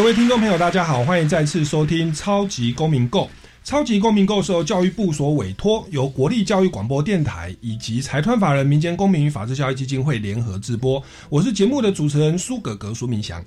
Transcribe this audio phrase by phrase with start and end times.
[0.00, 3.24] 各位听众朋友，大家好，欢迎再次收听《超级公民购》。
[3.62, 11.02] 超级公民购是由教育部所委托，由国立教育广播电台以及财团法人民间公民与法治教育基金会联合直播。
[11.28, 13.44] 我是节目的主持人苏格格苏明祥。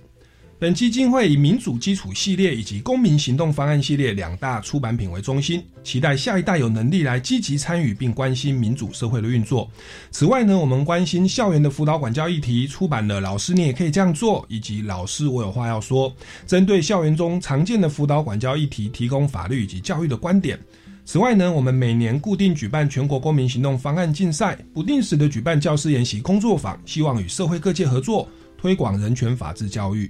[0.63, 9.69] 本基金会以民主基础系列以及公民行动方案系列两大出版品为中心，期待下一代有能力来积极参与并关心民主社会的运作。
[10.09, 16.09] 此外呢，我们关心校园的辅导管教议题，出版了《老师你也可以这样做》以及《老师我有话要说》，
[16.47, 20.57] 针对校园中常见的辅导管教议题，提供法律以及教育的观点。
[21.03, 30.09] 此外呢，我们每年固定举办全国公民行动方案竞赛，不定时的举办教师研习工作坊，希望与社会各界合作，推广人权法治教育。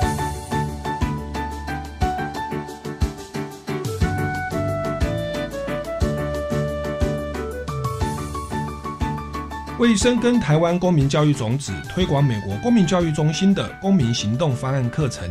[9.81, 15.27] 为深耕台湾公民教育种子，推广美国公民教育中心的公民行动方案课程，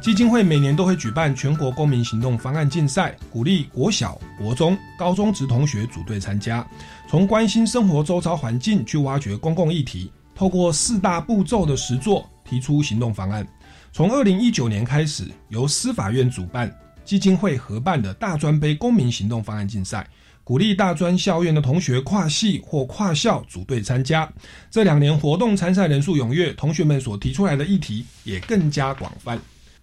[0.00, 6.66] 基金会每年都会举办全国公民行动方案竞赛，鼓励国小、国中、高中职同学组队参加，
[7.08, 13.46] 从关心生活周遭环境去挖掘公共议题，透过四大步骤的实作提出行动方案。
[13.92, 16.68] 从二零一九年开始，由司法院主办、
[17.04, 20.04] 基金会合办的大专杯公民行动方案竞赛。
[20.44, 24.30] 鼓励大专校院的同学跨系或跨校组队参加。
[24.70, 29.38] 这两年活动参赛人数踊跃，同学们所提出来的议题也更加广泛。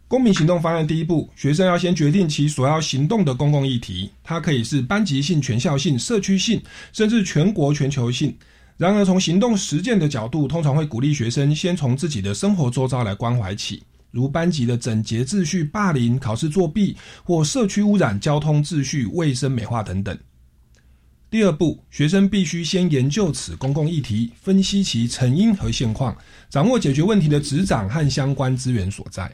[0.08, 6.62] 公民行动方案第一步，学生要先决定其所要行动的公共议题，它可以是班级性、全校性、社区性，
[6.92, 8.36] 甚至全国、全球性。
[8.76, 20.18] 然而，从行动实践的角度，通常会鼓励学生先从自己的生活周遭来关怀起，如班级的整洁秩序、霸凌、考试作弊或社区污染、交通秩序、卫生美化等等。
[21.30, 26.18] 第二步，学生必须先研究此公共议题，分析其成因和现况，
[26.50, 29.32] 掌握解决问题的执掌和相关资源所在。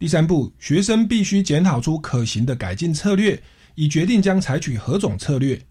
[0.00, 3.40] 第三步，学生必须检讨出可行的改进策略，
[3.76, 5.64] 以决定将采取何种策略。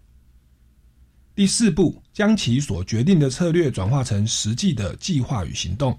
[1.34, 5.98] 第四步，将其所决定的策略转化成实际的计划与行动。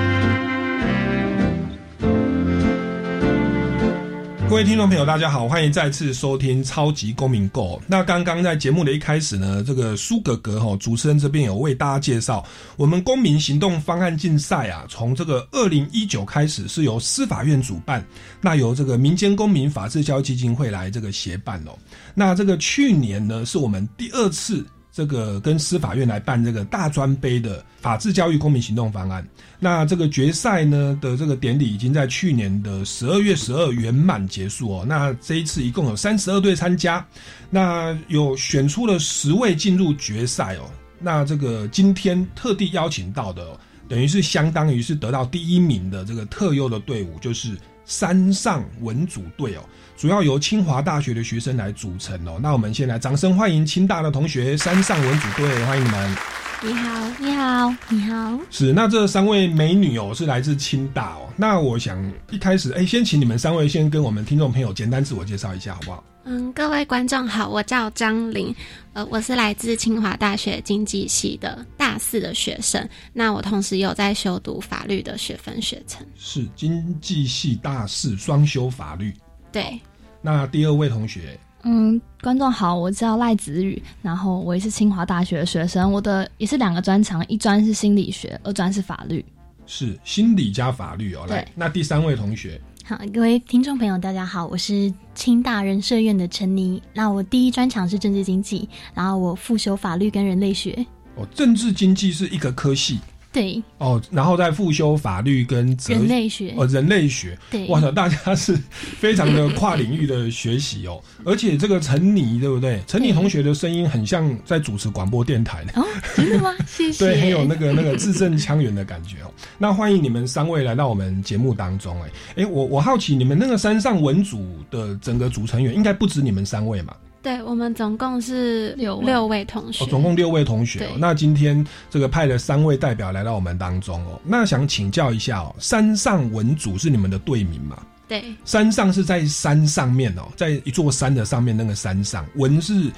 [4.51, 7.79] 各位听众朋友，大家好，欢迎再次收听《超级公民购》。
[7.87, 12.45] 那刚刚在节目的一开始呢，这个苏格格哈主持人这边有为大家介绍，
[12.75, 18.05] 我们公民行动方案竞赛啊，从这个二零一九开始是由司法院主办，
[18.41, 21.71] 那由这个民间公民法治教育基金会来这个协办哦。
[22.13, 24.65] 那这个去年呢，是我们第二次。
[24.91, 29.25] 这个跟司法院来办这个大专杯的法治教育公民行动方案，
[29.57, 34.85] 那这个决赛呢的这个典礼已经在去年的十二月十二圆满结束哦。
[34.85, 37.05] 那这一次一共有三十二队参加，
[37.49, 40.69] 那有选出了十位进入决赛哦。
[40.99, 43.57] 那这个今天特地邀请到的，
[43.87, 49.61] 等于是相当于是得到第一名的这个特优的队伍，就是山上文组队哦。
[50.01, 52.39] 主要由清华大学的学生来组成哦。
[52.41, 56.15] 那我们先来掌声欢迎清大的同学山上文组队，欢迎你们。
[56.63, 58.39] 你好，你好，你好。
[58.49, 61.29] 是，那这三位美女哦，是来自清大哦。
[61.37, 66.03] 那我想一开始，哎，先请你们三位先跟我们听众朋友简单自我介绍一下，好不好？
[66.23, 68.55] 嗯，各位观众好，我叫张玲，
[68.93, 72.89] 呃，我是来自清华大学经济系的大四的学生。
[73.13, 76.03] 那我同时有在修读法律的学分学程。
[76.17, 79.13] 是经济系大四双修法律。
[79.51, 79.79] 对。
[80.21, 89.25] 那第二位同学，嗯，观众好，我叫赖子宇，然后我也是清华大学的学生，我的也是两个专长，一专是心理学，二专是法律，
[89.65, 91.25] 是心理加法律哦。
[91.27, 100.85] 来，那第三位同学，好，各位听众朋友，大家好，我是清大人社院的陈妮，那我第一专长是政治经济，然后我复修法律跟人类学。
[101.15, 102.99] 哦，政治经济是一个科系。
[103.31, 108.57] 对，哦，然后再复修法律跟哲人类学，哦人类学，对，哇塞，大家是
[108.99, 112.81] 非常的 跨领域的学习哦，而且这个陈妮对不对？
[112.87, 115.85] 陈妮同学的声音很像在主持广播电台呢，哦，
[116.15, 116.53] 真的吗？
[116.67, 119.31] 谢谢，对，很有那个那个字正腔圆的感觉哦。
[119.57, 122.09] 那欢迎你们三位来到我们节目当中，哎
[122.43, 126.93] 哎，我我好奇你们那个山上文组的整个组成员应该不止你们三位嘛？
[127.21, 130.89] 对我们总共是六位六位同学，哦，总共六位同学、哦。
[130.97, 137.81] 那今天这个派了三位代表来到我们当中哦，那想请教一下哦，山上文组是你们的队名吗？
[138.07, 142.91] 对山上是在山上面哦，在一座山的上面那个山上，文是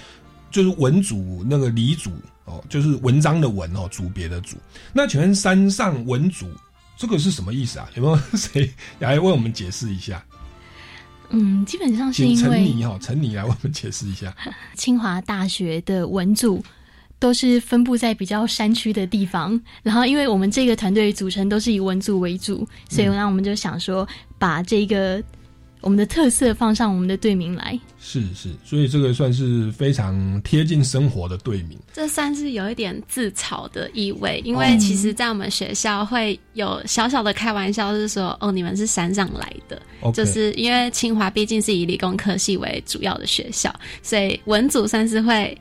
[0.49, 2.09] 就是文组那个理组
[2.45, 4.55] 哦，就是文章的文哦，组别的组。
[4.93, 6.47] 那请问山上文组
[6.95, 7.89] 这个是什么意思啊？
[7.95, 10.23] 有没有 谁来为我们解释一下？
[11.33, 14.33] 嗯，基本上是因为妮哈，陈妮来为我们解释一下。
[14.77, 16.63] 清华大学的文组
[17.19, 24.07] 都是分布在比较山区的地方，然后因为我们这个团队组成都是以文组为主，所以嗯那我们就想说
[24.38, 25.24] 把这个
[25.83, 27.80] 我们的特色放上我们的队名来。
[28.00, 31.77] 是是，所以这个算是非常贴近生活的队名。
[31.94, 39.81] 这算是有一点自嘲的意味，因哦为其实，在我们学校会有小小的开玩笑，是说哦，你们是山上来的
[40.12, 45.57] 就是因为清华毕竟是以理工科系为主要的学校，所以文组算是会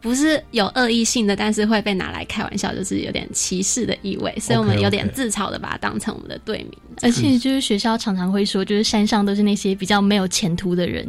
[0.00, 6.72] 不是有恶意性的，但是会被拿来开玩笑，就是有点歧视的意味，所以我们有点自嘲的把它当成我们的队名。
[7.02, 11.06] 而且就是学校常常会说，就是山上都是那些比较没有前途的人。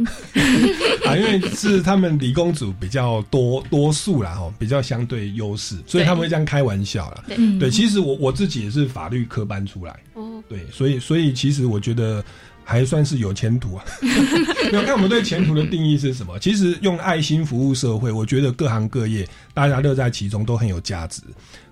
[1.06, 7.24] 啊，因为是他们理工组比较多多数啦，哈，比较相对优势，所以他们会这样开玩笑啦。
[7.28, 12.24] 对，对，其实我我自己也是法律科班出来，哦，对，所以所以其实我觉得
[12.70, 13.86] 还算是有前途啊。
[14.72, 16.38] 没有看我们对前途的定义是什么？
[16.40, 21.22] 其实用爱心服务社会，我觉得各行各业大家乐在其中都很有价值。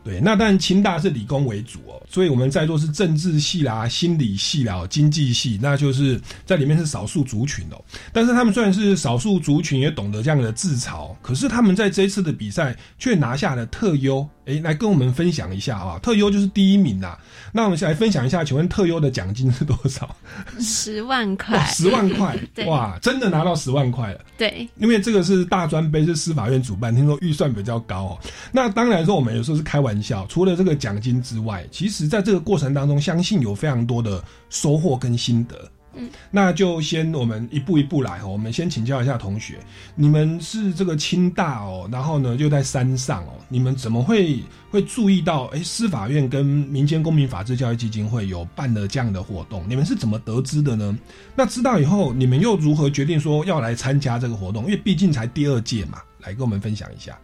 [0.06, 7.84] 对，那但清大是理工为主哦，所以我们在座是政治系啦、心理系啦、经济系，那就是在里面是少数族群哦。
[8.14, 14.30] 但是他们虽然是少数族群，也懂得这样的自嘲，可是他们在这一次的比赛却拿下了特优。
[14.46, 17.18] 诶，来跟我们分享一下啊，特优就是第一名呐、
[17.52, 20.16] 那我们来分享一下，请问特优的奖金是多少？
[20.60, 22.40] 十万块哇，，十万块！
[22.68, 24.20] 哇，真的拿到十万块了。
[24.38, 28.20] 对因为这个是大专杯，是司法院主办，听说预算比较高哦。
[28.52, 30.26] 那当然说，我们有时候是开玩笑。
[30.28, 35.72] 除了这个奖金之外，其实在这个过程当中，相信有非常多的收获跟心得。
[35.98, 38.28] 嗯，那就先我们一步一步来哦。
[38.28, 39.60] 我们先请教一下同学，
[39.96, 45.46] 你们是这个清大哦，然后呢又在山上哦，你们怎么会会注意到？
[45.54, 50.98] 哎，司法院跟民间公民法治教育基金会有办了这样的活动，你们是怎么得知的呢？
[51.34, 54.66] 那知道以后，你们又如何决定说要来参加这个活动？
[54.66, 57.18] 因为毕竟才第二届嘛，来跟我们分享一下。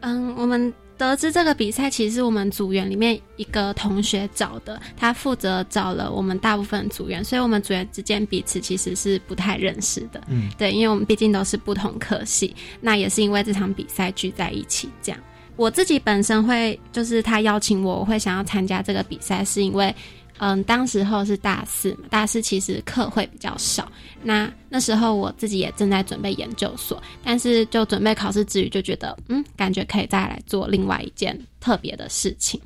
[0.00, 10.20] 嗯，我们得知这个比赛其实是我们组员里面一个同学找的，他负责找了我们大部分组员，所以我们组员之间彼此其实是不太认识的。
[10.26, 15.20] 嗯，对，因为我们毕竟都是不同科系，那也是因为这场比赛聚在一起这样。
[15.56, 19.94] 我自己本身会，就是他邀请我，我会想要参加这个比赛，是因为，
[20.38, 23.90] 嗯，当时候是大四嘛，大四其实课会比较少。
[24.22, 32.60] 那那时候我自己也正在准备研究所，但是就准备考试之余，就觉得，嗯，感觉可以再来做另外一件特别的事情。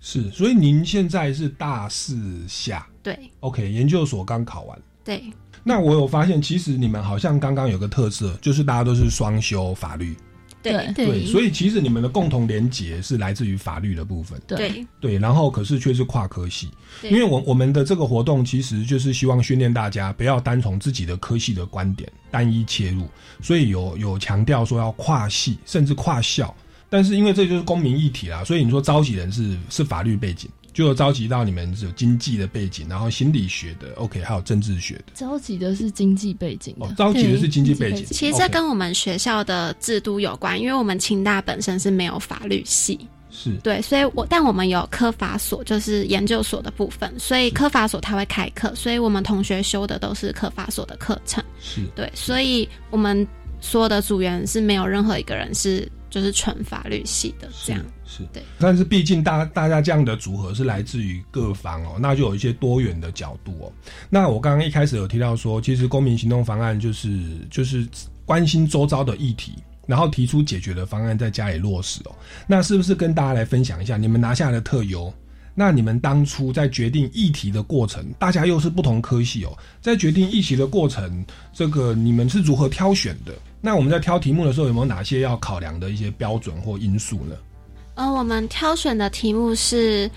[0.00, 2.16] 是，所以您现在是大四
[2.48, 4.78] 下对，OK，研究所刚考完。
[5.04, 5.22] 对
[5.64, 10.16] 那我有发现，其实你们好像刚刚有个特色，就是大家都是双修法律，
[10.62, 14.86] 对对，所以其实你们的共同连结是来自于法律的部分，对，对。
[15.00, 16.68] 对，然后可是却是跨科系，
[17.02, 23.08] 因为我我们的这个活动其实就是希望训练大家不要单从自己的科系的观点单一切入，
[23.40, 26.54] 所以有有强调说要跨系甚至跨校，
[26.90, 35.06] 但是因为这就是公民议题啦，所以你说召集人是是法律背景，就有召集到你们有经济的背景，然后心理学的 OK，还有政治学的。
[35.12, 42.96] 召集的是经济背景，哦，召集的是经济背景，其实这跟我们学校的制度有关，因为我们清大本身是没有法律系，
[43.28, 43.56] 是。
[43.64, 51.80] 对，所以我但我们有科法所，就是研究所的部分，所以科法所他会开课，所以我们同学修的都是科法所的课程，是。
[51.96, 53.26] 对，所以我们
[53.60, 58.42] 所有的组员是没有任何一个人是就是纯法律系的这样，是，对。
[58.58, 63.72] 但是毕竟大大家这样的组合是来自于各方哦，那就有一些多元的角度哦。
[64.10, 67.86] 那我刚刚一开始有提到说，其实公民行动方案就是就是
[68.24, 69.52] 关心周遭的议题。
[69.86, 72.14] 然后提出解决的方案，在家里落实哦。
[72.46, 75.10] 那是不是跟大家来分享一下，你们拿下的特优？
[75.54, 81.24] 那你们当初在决定议题的过程，大家又是不同科系哦，在决定议题的过程，
[81.54, 83.32] 这个你们是如何挑选的？
[83.62, 87.34] 那我们在挑题目的时候，有没有哪些要考量的一些标准或因素呢？
[87.98, 90.08] 呃，我们挑选的题目是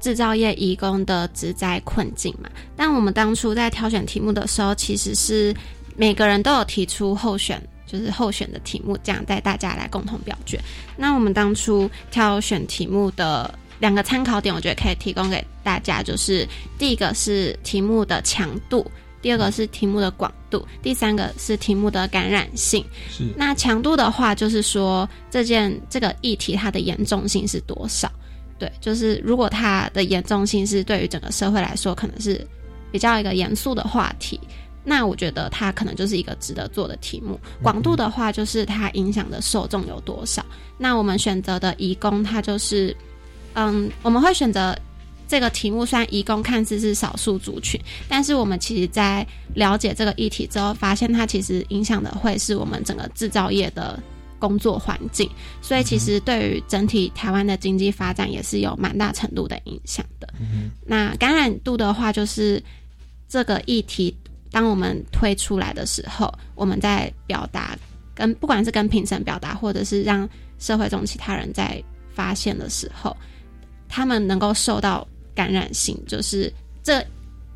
[0.00, 2.48] 制造业移工的职灾困境嘛。
[2.74, 5.54] 但我们当初在挑选题目的时候，其实是
[5.96, 10.58] 每个人都有提出候选，就是候选的题目，这样带大家来共同表决。
[10.96, 18.90] 那我们当初挑选题目的两个参考点，我觉得可以提供给大家，就是第一个是题目的强度。
[19.22, 22.84] 第二个是题目的广度，第三个是题目的感染性。
[23.10, 28.10] 是那强度的话，就是说这件这个议题它的严重性是多少？
[28.58, 32.46] 对，就是如果它的严重性是对于整个社会来说可能是
[32.92, 34.40] 比较一个严肃的话题，
[34.84, 37.38] 那我觉得它可能就是一个值得做的题目。
[37.62, 40.44] 广度的话，就是它影响的受众有多少？
[40.78, 42.96] 那我们选择的移工，它就是
[43.54, 44.76] 嗯，我们会选择。
[45.28, 54.00] 这个题目虽然移工看似是少数族群，但是我们其实，在了解这个议题之后，发现它其实影响的会是我们整个制造业的
[54.38, 55.28] 工作环境，
[55.60, 60.28] 所以其实对于整体台湾的经济发展也是有蛮大程度的影响的。
[60.84, 62.62] 那感染度的话，就是
[63.28, 64.16] 这个议题，
[64.52, 67.76] 当我们推出来的时候，我们在表达
[68.14, 70.28] 跟不管是跟评审表达，或者是让
[70.60, 71.82] 社会中其他人在
[72.14, 73.16] 发现的时候，
[73.88, 75.04] 他们能够受到。
[75.36, 76.52] 感染性就是
[76.82, 77.00] 这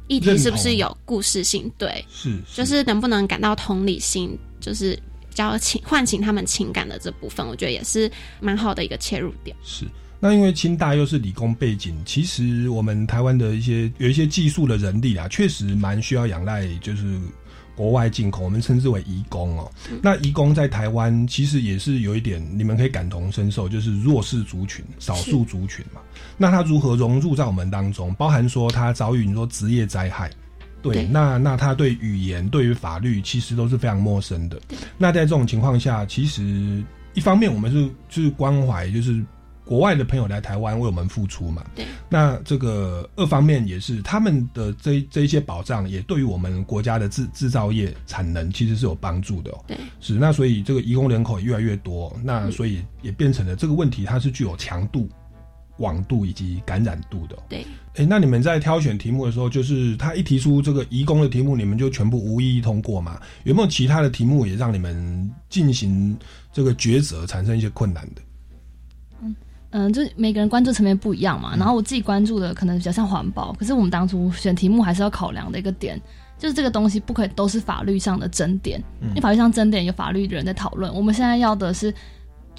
[0.06, 1.68] 议题是不是有故事性？
[1.76, 4.96] 对，是，就是能不能感到同理心，就是
[5.34, 8.08] 较情唤醒他们情感的这部分，我觉得也是
[8.38, 9.56] 蛮好的一个切入点。
[9.64, 9.84] 是，
[10.20, 17.18] 那因为清大又是理工背景，其实我们台湾的一些有一些技术的人力啊，确实蛮需要仰赖，就是。
[17.80, 19.72] 国外进口，我们称之为移工哦。
[20.02, 26.02] 那移工在台湾其实也是有一点，你们可以感同身受，就是弱势族群、少数族群嘛。
[26.37, 28.12] 那他如何融入在我们当中？
[28.16, 30.30] 包含说他遭遇你说职业灾害，
[30.82, 34.60] 对，那那他对语言、对于法律其实都是非常陌生的。
[34.99, 36.84] 那在这种情况下，其实
[37.14, 39.25] 一方面我们是就是关怀，就是。
[39.71, 41.65] 国外的朋友来台湾为我们付出嘛？
[41.77, 41.87] 对。
[42.09, 49.55] 那这个二方面也是他们的这这一些保障，也对于我们国家的制制造业产能其实是有帮助的。
[49.69, 49.77] 对。
[50.00, 55.09] 是那所以这个移工人口也越来越多，那所以也变成了这个问题，它是具有强度、
[55.77, 57.39] 广度以及感染度的。
[57.49, 57.65] 对。
[57.95, 63.21] 哎，那你们在挑选题目的时候，就是他一提出这个移工的题目，你们就全部无一一通过嘛？
[63.45, 66.19] 有没有其他的题目也让你们进行
[66.53, 68.23] 这个抉择，产生一些困难的？
[69.71, 71.55] 嗯，就每个人关注层面不一样嘛。
[71.57, 76.00] 然后我自己关注的可能比较像环保，可是我们当初选题目还是要考量的一个点，
[76.39, 80.93] 就是这个东西不可以都是法律上的争点，因为法律上争点有法律的人在讨论。
[80.93, 81.95] 我们现在要的是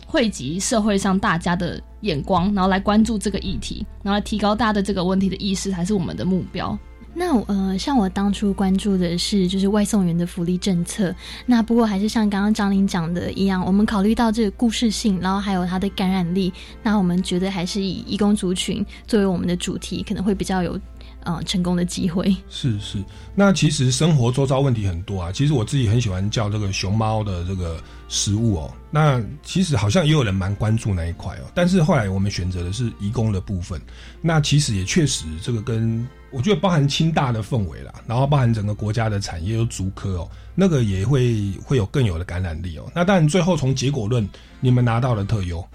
[0.07, 6.77] 汇集社会上大家的眼光，然后来关注这个议题，然后来提高大家的这个问题的意识，才是我们的目标。
[7.13, 11.13] 那呃，像我当初关注的是就是外送员的福利政策。
[11.45, 16.51] 那不过还是像刚刚张琳讲的一样，我们考虑到这个故事性，然后还有它的感染力，
[16.81, 20.79] 那我们觉得还是以义工族群作为我们的主题，可能会比较有
[21.23, 22.35] 呃成功的机会。
[22.49, 23.03] 是是，
[23.35, 25.31] 那其实生活周遭问题很多啊。
[25.31, 28.73] 其实我自己很喜欢叫这个熊猫的这个食物哦。
[28.89, 31.51] 那其实好像也有人蛮关注那一块哦。
[31.53, 33.81] 但是后来我们选择的是义工的部分。
[34.21, 42.89] 那其实也确实这个跟我觉得包含清大的氛围啦，然后包含整个国家的产业有足科哦，那个也会会有更有的感染力哦。
[42.95, 44.27] 那当然最后从结果论，
[44.59, 45.65] 你们拿到了特优。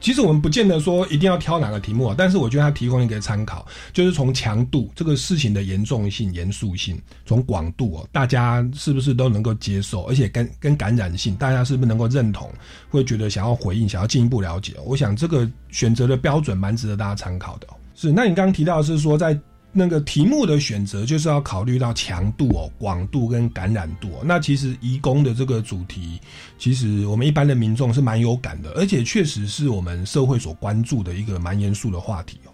[0.00, 12.50] 其实我们不见得说一定要挑哪个题目啊，但是我觉得它提供一个参考，就是从强度这个事情的严重性、严肃性，从广度哦，大家是不是都能够接受，而且跟跟感染性，大家是不是能够认同，
[12.88, 14.74] 会觉得想要回应、想要进一步了解？
[14.84, 17.66] 我想这个选择的标准蛮值得大家参考的。
[17.94, 19.38] 是，那你刚刚提到是说在。
[19.70, 24.08] 那个题目的选择就是要考虑到强度哦、广度跟感染度。
[24.24, 26.18] 那其实移工的这个主题，
[26.58, 32.50] 其实我们一般的民众是蛮有感的，而且确实是我们社会所关注的一个蛮严肃的话题哦。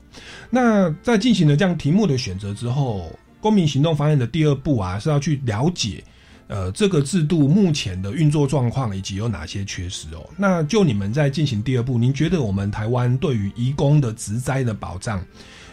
[0.50, 6.02] 那在进行了这样题目的选择之后，公民行动方案的第二步啊，是要去了解
[6.48, 10.28] 呃这个制度目前的运作状况以及有哪些缺失哦。
[10.36, 15.24] 那就你们在进行第二步，您觉得我们台湾对于移工的职灾的保障？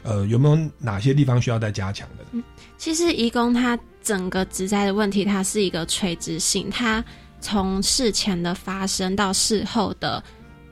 [0.04, 2.26] 呃，有没有哪些地方需要再加强的？
[2.32, 2.44] 嗯，
[2.78, 7.04] 其实移工他整个职灾的问题，它是一个垂直性，它
[7.40, 10.24] 从事前的发生到事后的。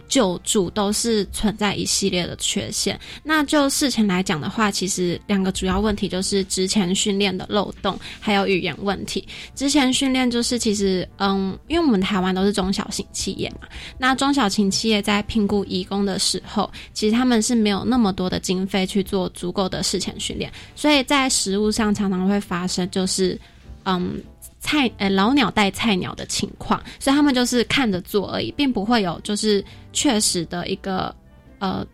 [0.09, 2.99] 救助都是存在一系列的缺陷。
[3.23, 9.25] 那就事前来讲的话，其实两个主要问题就是之前训练的漏洞，还有语言问题。
[9.55, 23.39] 之前训练就是其实，嗯，因为我们台湾都是中小型企业嘛，那中小型企业在评估义工的时候，其实他们是没有那么多的经费去做足够的事前训练，所以在实务上常常会发生就是，
[23.85, 24.19] 嗯。
[24.59, 29.63] 菜呃老鸟带菜鸟的情况，所以他们就是看着做而已，并不会有就是
[29.93, 31.15] 确实的一个
[31.59, 31.85] 呃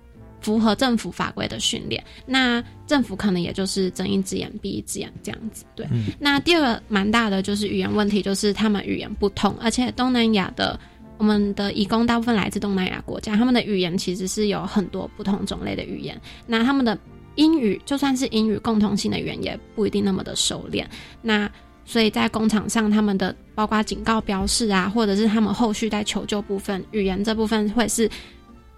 [0.42, 2.04] 符合政府法规的训练。
[2.26, 5.64] 那政府可能也就是睁一只眼闭一只眼这样子。
[5.76, 5.88] 对，
[6.20, 10.80] 那第二个蛮大的就是语言问题，就是他们语言不通，而且东南亚的
[11.18, 16.20] 我们的义工大部分来自东南亚国家，他们的语言其实是有很多不同种类的语言。
[16.46, 16.98] 那他们的
[17.36, 20.88] 英语就算是英语共同性的语言，也不一定那么的熟练。
[21.22, 21.50] 那
[21.86, 28.10] 所以在工厂上，他们的包括警告标示啊，或者是他们后续在求救部分，语言这部分会是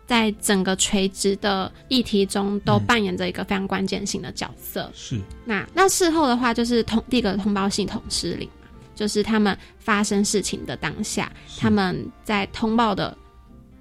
[0.06, 4.92] 在整个垂直的议题中都扮演着一个非常关键性的角色。
[4.94, 5.20] 是。
[5.46, 13.18] 那那事后的话，就是通第一个通报系统失灵嘛，就是他们发生事情的当下，他们在通报的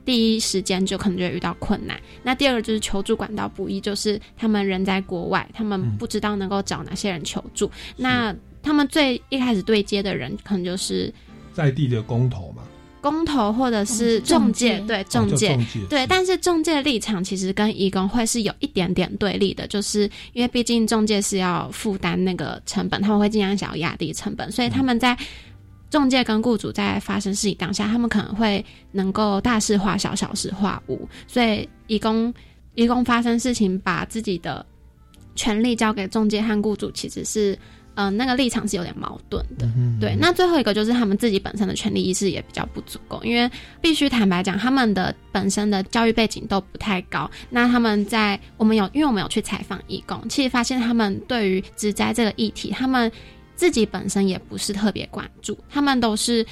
[0.05, 2.01] 第一时间就可能就遇到困难。
[2.23, 7.69] 那第二个就是求助管道不一，就是他们人在国外，他们不知道能够找哪些人求助。
[7.97, 8.35] 那
[8.67, 11.13] 他们最一开始对接的人，可能就是
[11.55, 12.65] 在地的工头嘛，
[13.01, 15.57] 工头或者是中介，对中介，
[15.89, 16.05] 对。
[16.09, 25.17] 但是中介的立场其实跟义工会是有一点点对立的，就是因为毕竟中介是要负担那个成本，他们会尽量想要压低成本，所以他们在
[25.89, 31.09] 中介跟雇主在发生事情当下，他们可能会能够大事化小，小事化无。
[31.29, 32.35] 所以义工
[32.75, 34.67] 义工发生事情，把自己的
[35.37, 37.57] 权利交给中介和雇主，其实是。
[37.97, 39.67] 嗯，那个立场是有点矛盾的，
[39.99, 40.15] 对。
[40.21, 43.51] 那最后一个就是他们自己本身的权利意识也比较不足够，因为
[43.81, 47.31] 必须坦白讲，他们的本身的教育背景都不太高。
[47.49, 53.11] 那他们在我们有，因为我们有去采访义工，其实发现他们对于植栽这个议题，他们
[53.55, 56.45] 自己本身也不是特别关注，他们都是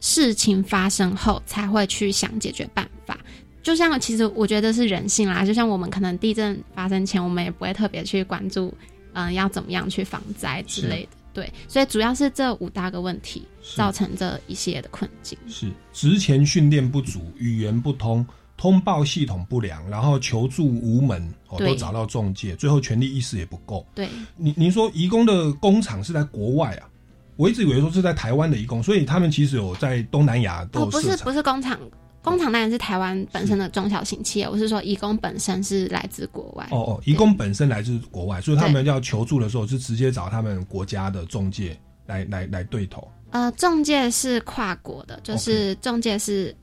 [0.00, 3.18] 事情发生后才会去想解决办法。
[3.62, 8.72] 就像其实我觉得是人性啦，就像我们可能地震发生前，我们也不会特别去关注。
[9.14, 11.08] 嗯，要怎么样去防灾之类的？
[11.32, 13.44] 对，所以主要是这五大个问题
[13.74, 15.36] 造成这一系列的困境。
[15.48, 18.24] 是，职前训练不足，语言不通，
[18.56, 23.84] 通报系统不良，然后求助无门，哦，都找到中介，最后权利意识也不够。
[23.94, 26.88] 对，您您说移工的工厂是在国外啊？
[27.36, 31.76] 我一直以为说是在台湾的移工，所以他们其实有在东南亚都不是不是工厂。
[32.24, 36.66] 工厂当然是台湾本身的中小型企业，我是说，义工本身是来自国外。
[36.70, 43.06] 哦哦，义工本身来自国外，所以他们要求助的时候是直接找他们国家的中介来来来对头。
[43.30, 46.56] 呃，中介是跨国的，就是中介是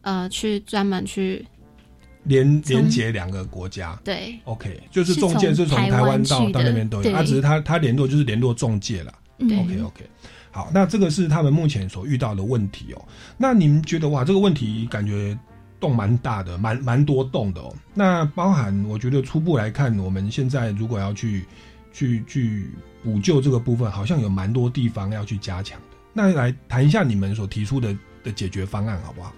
[0.00, 1.46] 呃去专门去
[2.24, 3.96] 连连接两个国家。
[4.02, 9.14] 对，OK，就是中介是从台湾到到那边都有，他只是他他联络就是联络中介了。
[9.38, 10.04] OK OK。
[10.54, 13.04] 好，那这个是他们目前所遇到的问题哦。
[13.36, 15.36] 那你们觉得哇，这个问题感觉
[15.80, 17.74] 洞蛮大的，蛮蛮多洞的哦。
[17.92, 21.44] 那包含我觉得初步来看，我们现在如果要去
[21.92, 22.70] 去去
[23.02, 25.96] 补救这个部分，好像有蛮多地方要去加强的。
[26.12, 29.34] 那来谈一下你们所提出的的解决方案好不好？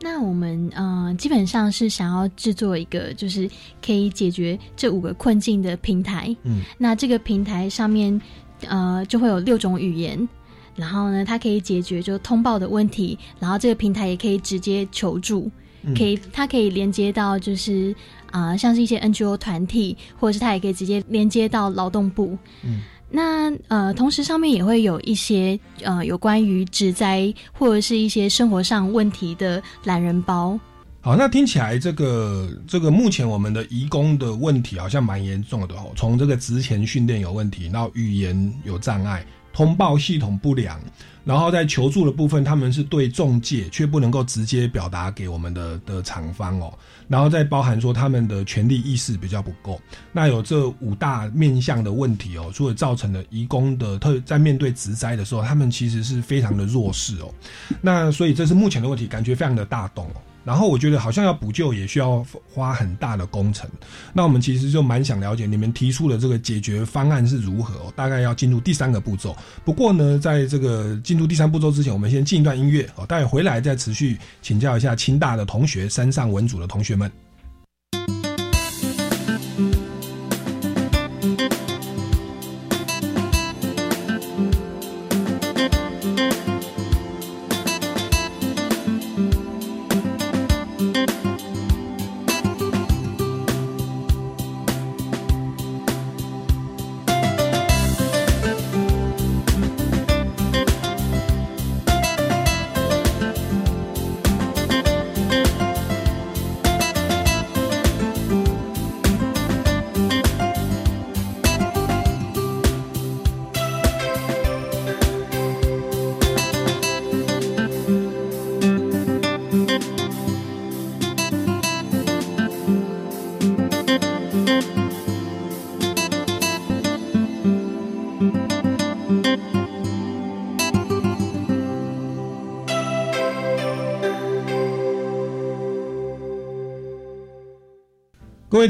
[0.00, 3.48] 那我们呃基本上是想要制作一个就是
[3.80, 6.34] 可以解决这五个困境的平台。
[6.42, 8.20] 嗯，那这个平台上面。
[8.66, 10.28] 呃，就会有六种语言，
[10.74, 15.50] 然后呢，它可以解决就通报的问题，然后这个平台也可以直接求助，
[15.96, 17.94] 可以它可以连接到就是
[18.30, 22.36] 啊，像是一些 NGO 团体，或者是它也可以直接连接到劳动部。
[22.64, 30.58] 嗯，那呃，同时上面也会有一些呃有关于职灾或者是一些生活上问题的懒人包。
[31.06, 35.92] 好，那听起来这个这个目前我们的移工的问题好像蛮严重的哦。
[35.94, 40.80] 从这个职前训练有问题，然后语言有障碍，通报系统不良，
[41.24, 46.76] 然后在求助的部分，他们是对中介却不能够直接表达给我们的的厂方哦。
[47.06, 49.80] 然后再包含说他们的权利意识比较不够。
[50.10, 57.32] 那有这五大面向的问题哦，所以造成了移工的特在面对职灾的时候，他们其实是非常的弱势哦。
[57.80, 60.20] 那所以这是目前的问题，感觉非常的大动哦。
[60.46, 63.68] 然后我觉得好像要补救也需要花很大的工程，
[64.12, 69.36] 那我们其实就蛮想了解你们提出的这个解决方案是如何，大概要进入第三个步骤。
[69.64, 77.10] 不过呢，在这个进入第三步骤之前，我们先进一段音乐哦，待会回来再持续请教一下清大的同学、山上文组的同学们。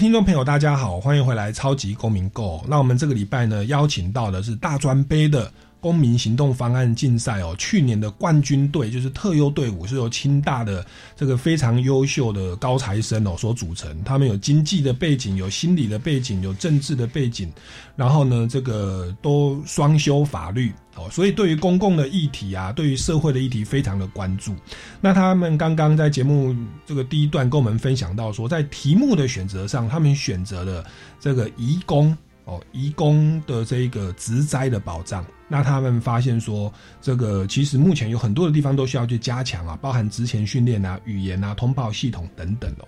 [0.07, 2.59] 听众朋友，大家好，欢迎回来《超级公民购》。
[2.69, 5.53] 那我们这个礼拜呢，邀请到的是大专杯的。
[5.81, 10.85] 公民行动方案竞赛哦，去年的冠军队就是特优队伍，是由清大的
[11.15, 14.03] 这个非常优秀的高材生哦所组成。
[14.03, 17.53] 他们有经济的背景，有心理的背景，有政治的背景，
[17.95, 24.55] 然后呢，这个都双修法律哦，所以对于公共的议题啊，对于社会的议题非常的关注。
[25.01, 30.85] 那他们刚刚在节目这个第一段跟我们分享到说，在题目的选择上，他们选择了
[31.21, 32.17] 这个移工。
[32.47, 42.87] 哦，移工的这个植栽的保障，那他们发现说，这个其实目前有很多的地方都需要去加强啊，包含职前训练啊、语言啊、通报系统等等哦。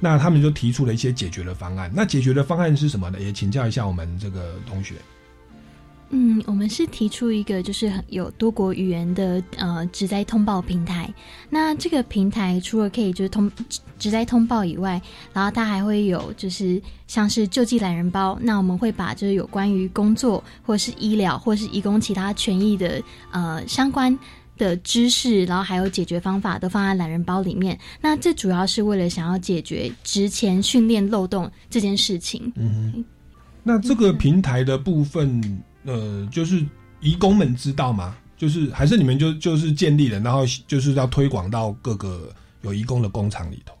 [0.00, 1.88] 那他们就提出了一些解决的方案。
[1.94, 3.20] 那解决的方案是什么呢？
[3.20, 4.96] 也请教一下我们这个同学。
[6.10, 11.12] 嗯，我们是提出一个就是有多国语言的呃职灾通报平台。
[11.50, 13.50] 那这个平台除了可以就是通
[13.98, 18.38] 职灾通报以外，然后它还会有就是像是救济懒人包。
[18.40, 24.16] 那我们会把就是有关于工作或是医疗或是义工其他权益的呃相关
[24.56, 27.76] 的知识，然后还有解决方法都放在懒人包里面。
[28.00, 32.52] 那这主要是为了想要解决职前训练漏洞这件事情。
[32.54, 33.04] 嗯，
[33.64, 35.60] 那这个平台的部分。
[35.86, 36.62] 呃，就是
[37.00, 38.14] 移工们知道吗？
[38.36, 43.74] 就是还是你们就就是建立了，然后就是要推广到各个有移工的工厂里头。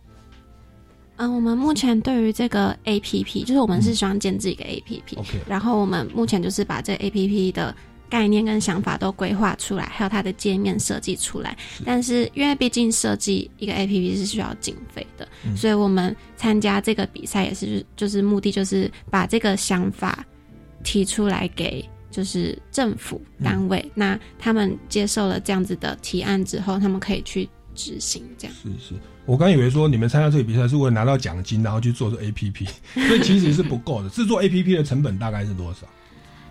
[1.16, 7.76] 嗯，我们目前对于这个 A P P，就是我们是希望建制一个 A P P，然后我们目前就是把这 A P P 的
[8.08, 11.54] 概念跟想法都规划出来，还有它的界面设计出来。
[11.84, 20.24] 但是因为毕竟设计一个 A P P 是需要经费的，所以我们参加这个比赛也是就是目的就是把这个想法
[20.82, 21.86] 提出来给。
[22.16, 28.22] 就是政府单位，那他们接受了这样子的提案之后，他们可以去执行。
[28.38, 28.94] 这样是是，
[29.26, 32.64] 我刚以为说你们参加这个比赛是为了拿到奖金，然后去做这 A P P，
[33.06, 34.08] 所以其实是不够的。
[34.08, 35.80] 制作 A P P 的成本大概是多少？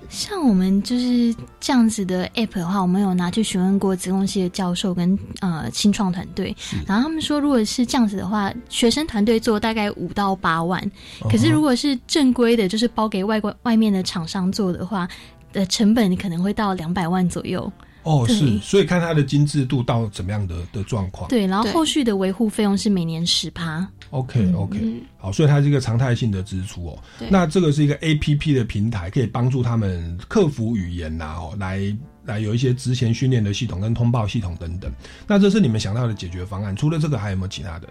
[0.07, 10.79] 像我们就是这样子的 app 的话，我们有拿去询问过子贡系的教授跟呃新创团队，然后他们说，如果是这样子的话，学生团队做大概五到八万，
[11.21, 15.09] 可是如果是正规的，就是包给外国外面的厂商做的话，
[15.55, 17.71] 的成本可能会到两百万左右。
[18.03, 21.27] 哦，是，所以看它的精致度到怎么样的的状况。
[21.27, 23.87] 对，然后后续的维护费用是每年十趴。
[24.11, 26.99] OK，OK，好，所以它是一个常态性的支出哦。
[27.29, 34.91] 那这个是一个 APP 的平台，可以帮助他们克服语言呐，哦，来来有一些之前训练的系统跟通报系统等等。
[35.25, 36.75] 那这是你们想到的解决方案。
[36.75, 37.89] 除了这个，还有没有其他的？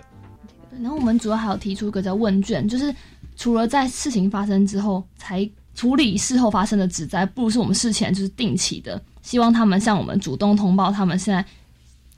[0.81, 2.95] 然后我们主要还有提出一个叫问卷，就是
[3.35, 11.45] 除了在事情发生之后才处理事后发生的指灾，不如是我们事前就是定期的，希望他们向我们主动通报他们现在。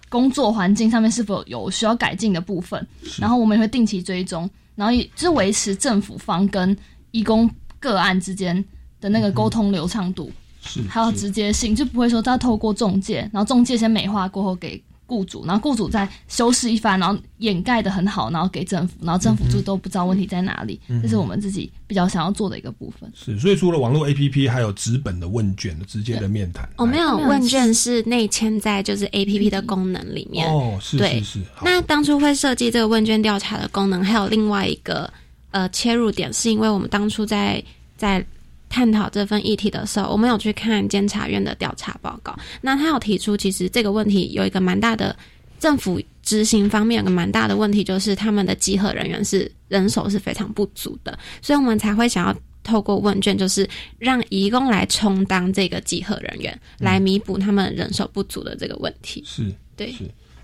[0.09, 2.87] 工作环境上面是否有需要改进的部分？
[3.19, 6.75] 然后我们也会定期追踪，然后也就是维持政府方跟
[7.11, 8.65] 义工个案之间
[9.01, 10.31] 的那个沟通流畅度，
[10.63, 14.81] 是还有直接性，就不会说他透过中介，然后中介先美化过后给。
[15.07, 20.81] 雇主，然后雇主再修饰一番，然后掩盖的很好，然后给政府，然后政府就都不知道问题在哪里。
[21.03, 23.11] 这是我们自己比较想要做的一个部分。
[23.15, 26.69] 是，所以除了网络 APP，还有纸本的问卷，直接的面谈。
[26.77, 30.49] 哦没有问卷是内嵌在就是 APP 的功能里面。
[30.49, 31.41] 哦，是是是。
[31.63, 35.13] 那当初会设计这个问卷调查的功能，还有另外一个
[35.53, 37.63] 呃切入点，是因为我们当初在
[37.97, 38.25] 在。
[38.69, 42.37] 探讨这份议题的时候，我们有去看监察院的调查报告。
[42.61, 45.17] 那他有提出，其实这个问题有一个蛮大的
[45.59, 59.23] 政府执行方面有个蛮大的问题，就是他们的集合人员是人手是非常不足的，所以我们才会想要透过问卷，就是让移工来充当这个集合人员，来弥补他们人手不足的这个问题。
[59.25, 59.95] 是，对。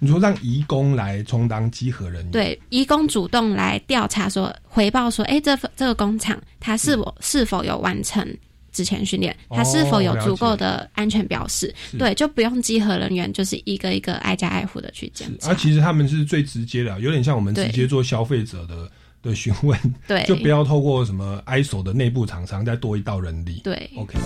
[0.03, 2.31] 你说让移工来充当稽核人员？
[2.33, 8.27] 对，移工主动来调查，说回报说，哎，这这个工厂它是否是否有完成
[8.73, 11.73] 之前训练，它是否有足够的安全标识？
[11.97, 15.53] 对，就不用稽核人员就是一个一个挨家挨户的去检查。
[15.53, 18.91] 啊，其实他们是最直接的，有点像我们直接做消费者的
[19.23, 23.61] 的询问，对， 就不要透过什么 ISO 的内部厂商再多一道人力。
[23.63, 24.19] 对，OK。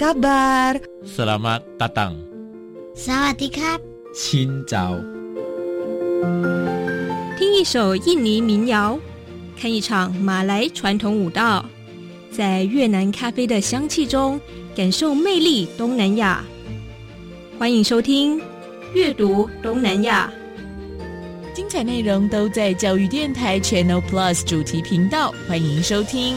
[0.00, 0.80] Kabar?
[1.04, 2.16] Selamat datang.
[2.96, 3.52] Sawadee
[4.16, 4.96] 亲早。
[7.36, 8.98] 听一首印尼民谣，
[9.60, 11.62] 看一场马来传统舞蹈，
[12.32, 14.40] 在越南咖啡的香气中
[14.74, 16.42] 感受魅力东南亚。
[17.58, 18.40] 欢迎收听
[18.94, 20.32] 《阅读东南亚》，
[21.54, 26.36] 精彩内容都在教育电台 Channel Plus 主题频道，欢迎收听。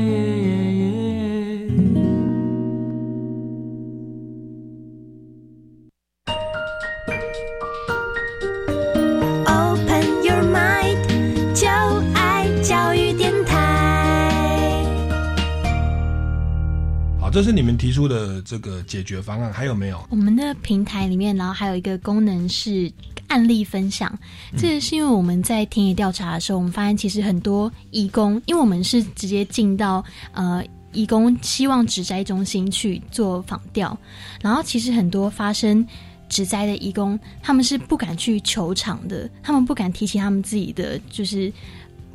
[17.31, 20.05] 这是你们提出的这个解决方案，还有没有？
[20.09, 22.91] 我们的平台里面，然后还有一个功能是
[23.27, 24.11] 案例分享。
[24.57, 33.97] 这是因为我们在田野调查的时候，我们发现其实很多义工，因为我们是直接进到呃义工希望植栽中心去做访调，
[34.41, 35.87] 然后其实很多发生
[36.27, 41.51] 植栽的义工，他们是不敢去球场的，他们不敢提起他们自己的就是。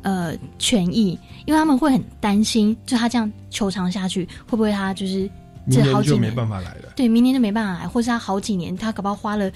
[0.07, 5.29] 呃，权益，因为他们会很担心，就他这样求偿下去，会不会他就是
[5.69, 6.93] 这好几年没办法来了？
[6.95, 9.51] 对，明年就没办法来，或是他好几年，他搞不好花了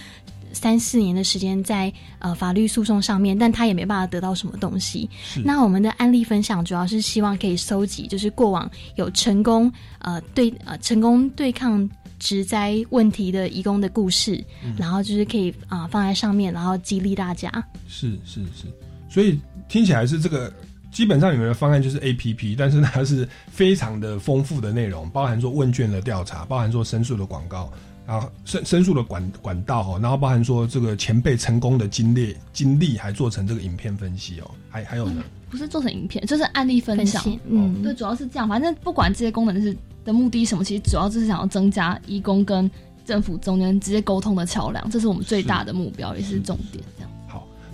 [0.51, 5.09] 三四年的时间在呃法律诉讼上面，但他也没办法得到什么东西。
[5.45, 14.43] 那我们的案例分享主要是希望可以收集，就是过往有成功呃对呃成功对抗植灾问题的义工的故事，
[14.77, 17.49] 然后就是可以啊放在上面，然后激励大家。
[17.87, 18.67] 是是是，
[19.12, 19.39] 所以。
[19.69, 20.52] 听起来是这个，
[20.91, 27.71] 基本上你们的方案就是 A P P，但是它是非常的丰富的内容，包含说问卷的调查，包含说申诉的广告，
[28.06, 35.24] 然后申申诉的管管道哦，然后包含说这个前辈成功的经历经历，还做成这个影片分析哦，还还有呢？
[35.50, 37.24] 不是做成影片，就是案例分享。
[37.47, 38.45] 嗯，对，主要是这样。
[38.45, 42.69] 反正不管这些功能是的目的什么，其实主要就是想要增加义工跟
[43.06, 46.84] 政府中间直接沟通的桥梁，这是我们最大的目标，也是重点。
[46.97, 47.12] 这样。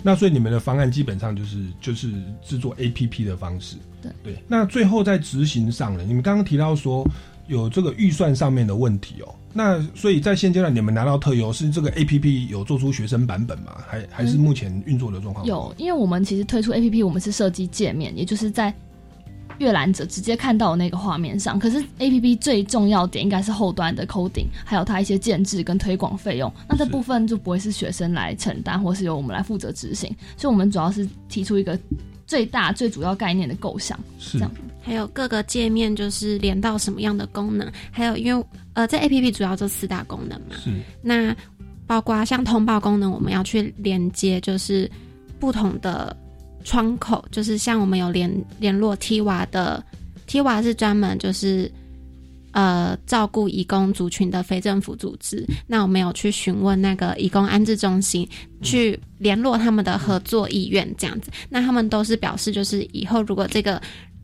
[0.02, 2.12] 那所以你们的方案基本上就是就是
[2.44, 4.42] 制作 A P P 的方式，对对。
[4.46, 7.06] 那最后在执行上呢，你们刚刚提到说
[7.46, 9.34] 有这个预算上面的问题哦。
[9.52, 13.76] 那所以在现阶段你们拿到特优是这个 A P P 有做出学生版本吗？
[13.86, 15.46] 还还是目前运作的状况？
[15.46, 18.74] 有，因为我们其实推出 A P P，我们是设计界面，也就是在。
[19.58, 30.14] 阅览者直接看到那个画面上，可是 A P P 最重要点应该是后端的 coding，还有它一些建制跟推广费用，那这部分就不会是学生来承担，或是由我们来负责执行。
[30.36, 31.78] 所以，我们主要是提出一个
[32.26, 34.50] 最大最主要概念的构想，是这样。
[34.80, 38.44] 还有各个界面就是连到什么样的功能，还有因为
[38.74, 40.70] 呃，在 A P P 主要这四大功能嘛，是
[41.02, 41.34] 那
[41.86, 44.90] 包括像通报功能，我们要去连接就是
[45.40, 46.16] 不同的。
[46.64, 49.82] 窗口就是像我们有联联络 T 娃的
[50.26, 51.70] ，T 娃是专门就是
[52.52, 55.46] 呃照顾移工族群的非政府组织。
[55.66, 58.28] 那我们有去询问那个移工安置中心，
[58.62, 61.30] 去联络他们的合作意愿这样子。
[61.48, 63.80] 那他们都是表示，就是以后如果这个。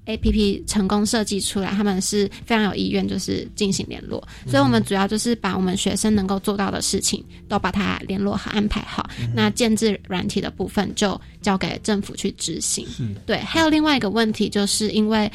[0.06, 4.22] A P P 成功设计出来，他们是非常有意愿，就是进行联络。
[4.46, 9.08] 所以，我们主要就是把我们学生能够做到的事情，都把它联络和安排好。
[9.34, 12.86] 那建制软体的部分，就交给政府去执行。
[13.24, 13.38] 对。
[13.38, 15.30] 还有另外一个问题，就是因为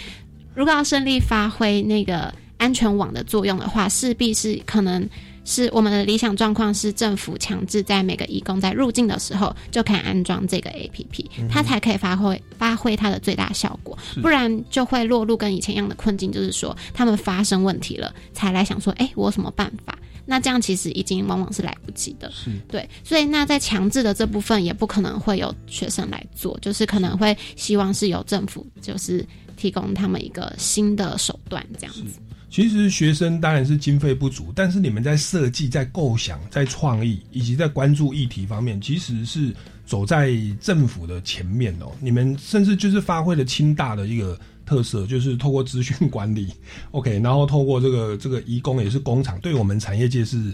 [0.53, 5.09] 如果要顺利发挥那个安全网的作用的话，势必是可能。
[5.49, 19.97] 是我们的理想状况是政府强制在每个义工在入境的时候就可以安装这个 APP，它才可以发挥发挥它的最大效果，不然就会落入跟以前一样的困境，就是说他们发生问题了才来想说，哎，我有什么办法？
[20.23, 22.31] 那这样其实已经往往是来不及的。
[22.67, 29.25] 对，所以那在强制的这部分也不可能会有学生来做，就是可能会希望是由政府就是
[29.57, 32.21] 提供他们一个新的手段这样子。
[32.49, 39.53] 其实学生当然是经费不足，但是你们在设计、在构想、在创意以及在关注议题方面，其实是
[39.85, 41.91] 走在政府的前面哦。
[41.99, 46.51] 你们甚至就是发挥了清大的一个特色，就是透过资讯管理
[46.91, 50.53] ，OK，然后透过这个这个移工也是工厂，对我们产业界是。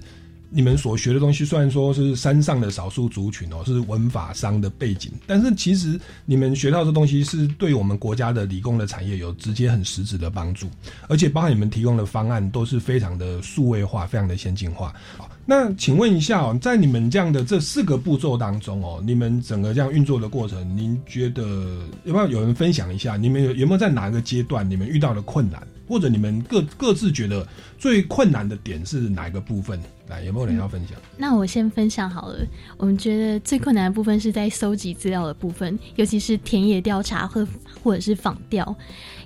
[0.56, 10.70] 你们所学的东西虽然说是山上的少数族群哦，是文法商的背景，但是其实你们学到的东西是对我们国家的理工的产业有直接很实质的帮助，
[11.10, 14.94] 而且包含你们提供的方案都是非常的数位化、非常的先进化。
[15.18, 21.44] 好，那请问一下哦，在你们这样的这四个步骤当中哦，你们整个这样运作的过程，您觉得
[22.06, 23.18] 有没有有人分享一下？
[23.18, 27.46] 你们有有没有在哪个阶段你们遇到的困难，或者你们各各自觉得
[27.78, 29.78] 最困难的点是哪一个部分？
[30.08, 30.98] 来，有没有人要分享？
[31.18, 32.40] 那我先分享好了。
[32.78, 37.48] 我们觉得最困难的部分是在搜集资料的部分，尤其是田野调查或
[37.84, 38.76] 或者是访调，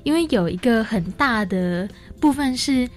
[0.03, 1.87] 因为有一个很大的
[2.19, 2.89] 部分是，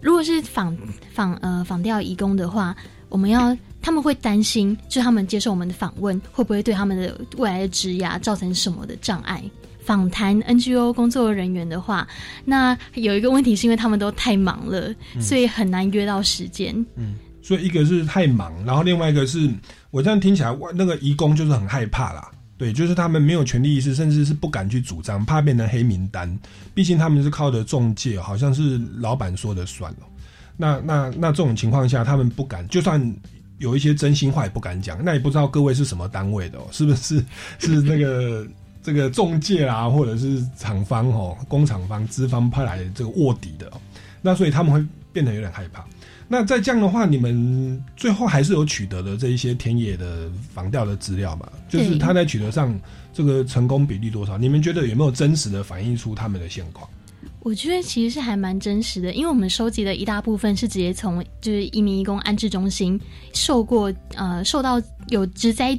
[0.00, 0.76] 如果是访
[1.12, 2.76] 访呃访调义工的话，
[3.08, 9.42] 我们要他们会担心，就他们接受我们的访问，会不会对他们的未来的职涯造成什么的障碍？
[9.84, 12.06] 访谈 NGO 工作人员的话，
[12.44, 16.74] 那有一个问题是因为他们都太忙了，所以很难约到时间。
[16.96, 19.50] 嗯，所以一个是太忙，然后另外一个是
[19.90, 22.30] 我这样听起来，那个义工就是很害怕啦。
[22.56, 26.38] 对，就是他们没有权利意识，甚至是不敢去主张，怕变成黑名单。
[26.72, 29.98] 毕竟他们是靠着中介，好像是老板说的算了。
[30.56, 33.14] 那那那这种情况下，他们不敢，就算
[33.58, 35.02] 有一些真心话也不敢讲。
[35.04, 37.24] 那也不知道各位是什么单位的，哦，是不是
[37.58, 38.46] 是那个？
[38.82, 43.70] 这个中介啦，或者是厂方哦，工厂方资方派来这个卧底的，
[44.20, 45.84] 那所以他们会变得有点害怕。
[46.28, 51.46] 那在这样的话，你们最后还是有取得的这一些田野的防调的资料嘛？
[51.68, 52.74] 就是他在取得上
[53.12, 54.38] 这个成功比例多少？
[54.38, 56.88] 你们觉得有没有真实的反映出他们的现况？
[57.40, 62.98] 我觉得其实是还蛮真实的，因为我们收集的一大部分是直接从就是移民义工安置中心
[63.34, 65.78] 受过呃受到有职灾。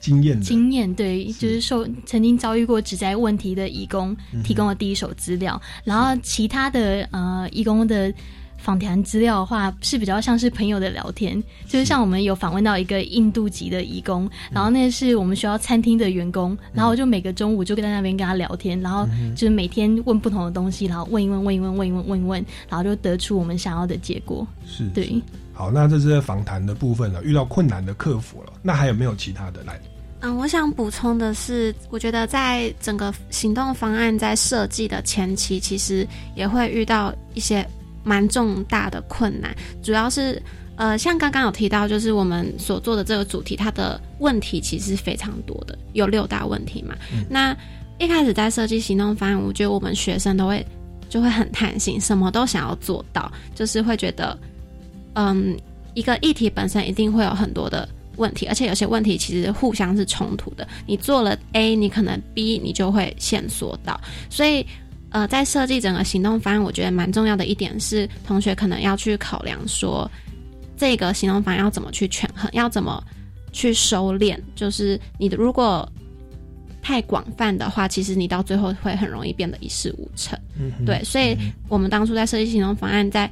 [0.00, 8.12] 经验经验对，就是受曾经遭遇过职灾问题的义工提供了第一手资料，然后其他的呃义工的
[8.56, 24.46] 访谈资料的话是比较像是朋友的聊天，就是像我们有访问到一个印度籍的义工，然后那是我们学校餐厅的员工，然后就每个中午就跟在那边跟他聊天，然后就是每天问不同的东西，然后问一问问一问问一问问一问，然后就得出我们想要的结果。
[24.66, 25.20] 是对。
[25.60, 29.78] 好，那这是访谈的部分了，遇到困难的克服了，那还有没有其他的来？
[30.20, 37.62] 嗯，我想补充的是，我觉得在整个行动方案在设计的前期，其实也会遇到一些
[38.02, 39.54] 蛮重大的困难。
[39.82, 40.42] 主要是，
[40.76, 46.94] 呃，像刚刚有提到，就是我们所做的这个主题，它的问题其实非常多的，有六大问题嘛。
[47.28, 47.54] 那
[47.98, 50.66] 一开始在设计行动方案，我觉得我们学生都会
[51.10, 54.38] 就会很贪心，什么都想要做到，就是会觉得，
[55.14, 55.56] 嗯，
[55.94, 57.88] 一个议题本身一定会有很多的。
[58.16, 60.68] 问题，而且有些问题其实互相是冲突的。
[60.84, 63.98] 你做了 A，你可能 B 你就会线索到。
[64.28, 64.66] 所以，
[65.08, 70.10] 呃，在设计整个行动方案，我觉得蛮重要的一点是，同学可能要去考量说，
[70.76, 73.02] 这个行动方案要怎么去权衡，要怎么
[73.52, 74.38] 去收敛。
[74.54, 75.88] 就是你的如果
[76.82, 80.38] 太广泛的话，其实你到最后会很容易变得一事无成。
[80.84, 81.34] 对，所以
[81.68, 83.30] 我们当初在设计行动方案在。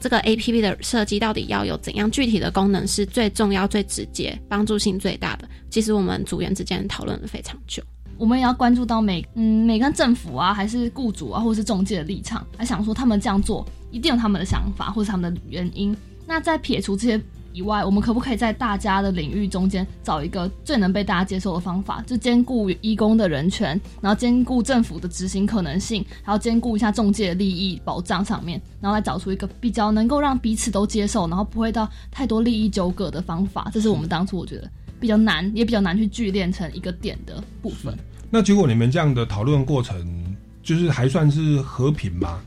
[0.00, 5.48] 这个 A P P 的设计到底要有怎样具体的功能是最重要、最直接、帮助性最大的？
[5.68, 7.82] 其实我们组员之间讨论了非常久。
[8.16, 15.96] 我们也要关注到每嗯每个政府啊，还是雇主啊，或是中介的立场，还想说他们这样做一定有他们的想法或是他们的原因。
[16.26, 17.20] 那在撇除这些。
[17.58, 33.68] 以外，我们可不可以在大家的领域中间找一个最能被大家接受的方法，就兼顾义工的人权，然后兼顾政府的执行可能性，然后兼顾一下中介的利益保障上面，然后来找出一个比较能够让彼此都接受，然后不会到太多利益纠葛的方法。
[33.72, 37.92] 这是我们当初我觉得比较难，也比较难去聚炼成一个点的部分。
[38.30, 42.38] 那结果你们这样的讨论过程，就是还算是和平吗？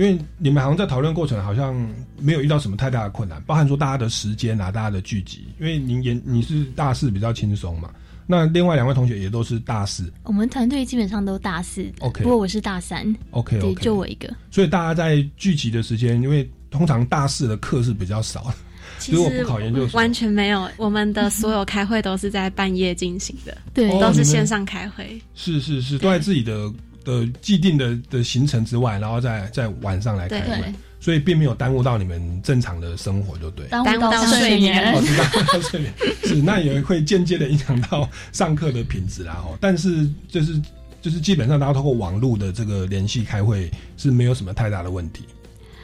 [0.00, 1.76] 因为你们好像在讨论过程，好像
[2.18, 5.46] 没有遇到什么太大的困难，包含说大家的时间啊，大家的聚集。
[5.60, 7.90] 因为您研你是大四比较轻松嘛，
[8.26, 10.10] 那另外两位同学也都是大四。
[10.22, 12.22] 我们团队基本上都大四，OK。
[12.22, 14.34] 不过我是大三，OK，对，就我一个。
[14.50, 18.50] 所以大家在聚集的时间，因为通常大四的课是比较少，
[18.98, 20.66] 其实我不考研就完全没有。
[20.78, 25.20] 我们的所有开会都是在半夜进行的，对，都是线上开会。
[25.34, 26.72] 是是是，都在自己的。
[27.04, 30.74] 的既定的的行程之外，然后再在晚上来开会。
[31.02, 33.66] 所以并没有耽误到你们正常的生活，就对。
[33.68, 35.90] 耽误到睡眠，哦，耽误到睡眠
[36.24, 39.42] 是，那也会间接的影响到上课的品质啦。
[39.42, 40.60] 哦，但是就是
[41.00, 45.24] 就是基本上大家通过网络的这个联系开会是没有什么太大的问题。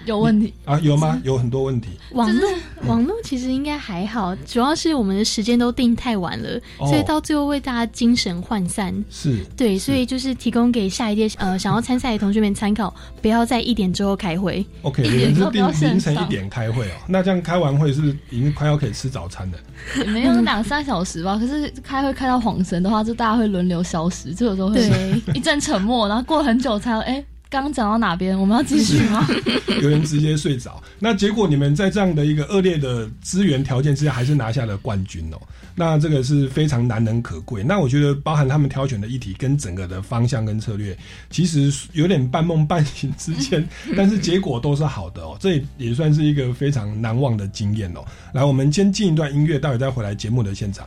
[0.07, 0.79] 有问题啊？
[0.81, 1.21] 有吗？
[1.25, 1.91] 有很多问题。
[2.13, 2.49] 网络
[2.87, 8.95] 网络其实应该还好，主要是我们的时间都定太晚了，所以到最后为大家精神涣散。
[9.11, 14.65] 是对，所以就是提供给下一届呃想要参赛的同学们参考，不要在一点之后开会。
[14.83, 16.95] OK，你们是定凌晨一点开会哦？
[17.07, 19.59] 那这样开完会是是已经快要可以吃早餐了？
[20.07, 21.37] 没有两三小时吧？
[21.41, 24.89] 可是开会开到恍神的话，就大家会轮流消失，就有时候会
[25.35, 27.25] 一阵沉默，然后过很久才哎。
[27.49, 28.39] 刚刚讲到哪边？
[28.39, 29.27] 我们要继续吗？
[29.81, 30.83] 有人直接睡着。
[30.99, 35.41] 那结果你们在这样的一个恶劣的资源条件之下，还是拿下了冠军哦。
[35.75, 37.63] 那这个是非常难能可贵。
[37.63, 40.97] 那我觉得，包含他们挑选的议题跟整个的方向跟策略，
[41.31, 43.67] 其实有点半梦半醒之间，
[43.97, 45.37] 但是结果都是好的哦。
[45.39, 48.05] 这也算是一个非常难忘的经验哦。
[48.33, 50.85] 来，我们先进一段音乐，待会再回来节目的现场。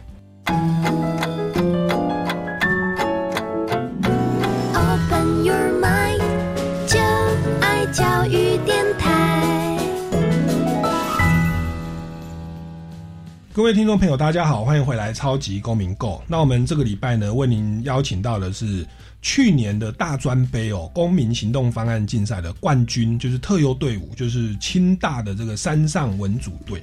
[13.60, 16.12] 各位听众朋友，大家好，欢迎回来《超级公民购》。
[16.28, 18.88] 那我们这个礼拜呢，为您邀请到的是
[19.22, 26.82] 去年的大专杯哦，公民行动方案竞赛的冠军，就是特优队伍，就是清大的这个山上文组队。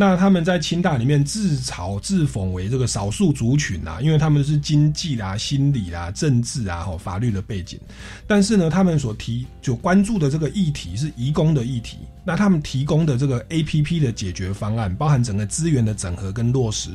[0.00, 7.78] 那他们在清大里面自嘲自讽为这个少数族群啊，因为他们是经济啦、心理啦、政治啊、吼法律的背景，
[8.26, 11.98] 但是呢，他们所提就关注的这个议题是移工的议题。
[12.24, 16.88] 那他们提供的这个 A P P 的解决方案，包含整个资源的整合跟落实，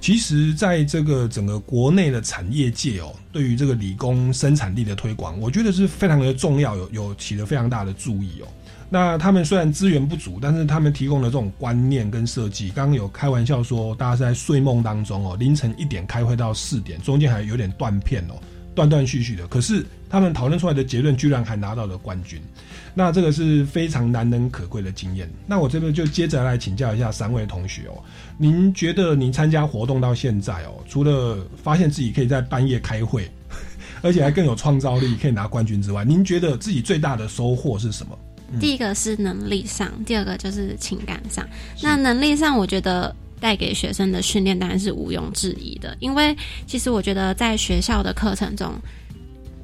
[0.00, 8.48] 其实在这个整个国内的产业界哦，对于这个理工生产力的推广，我觉得是非常的重要，有有起了非常大的注意哦。
[8.90, 18.34] 那他们虽然资源不足，但是他们提供的这种观念跟设计，刚刚有开玩笑说，大家是在睡梦当中哦，凌晨一点开会到四点，中间还有点断片哦，
[18.74, 19.46] 断断续续的。
[19.46, 22.40] 可是他们讨论出来的结论，居然还拿到了冠军，
[22.94, 25.30] 那这个是非常难能可贵的经验。
[25.46, 28.02] 那我这边就接着来请教一下三位同学哦，
[28.38, 33.30] 您觉得您参加活动到现在哦，除了发现自己可以在半夜开会，
[34.00, 38.18] 而且还更有创造力，可以拿冠军之外，您觉得自己最大的收获是什么？
[38.60, 41.46] 第一个是能力上，第二个就是情感上。
[41.82, 46.36] 那能力上，我觉得带给学生的训练当然是毋庸置疑的，因为
[46.66, 48.74] 其实我觉得在学校的课程中。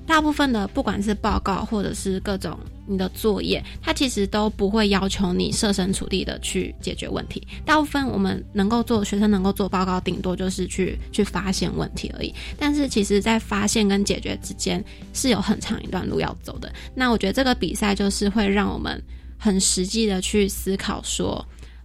[0.07, 7.47] 大部分的不管是报告或者是各种你的作业，它其实都不会要求你设身处地的去解决问题。
[7.65, 12.35] 大部分我们能够做学生能够做报告，顶多就是去去发现问题而已。
[12.59, 16.73] 但是其实，在发现跟解决之间是有很长一段路要走的。
[16.95, 19.03] 那我觉得这个比赛就是会让我们
[19.39, 21.45] 很实际的去思考说。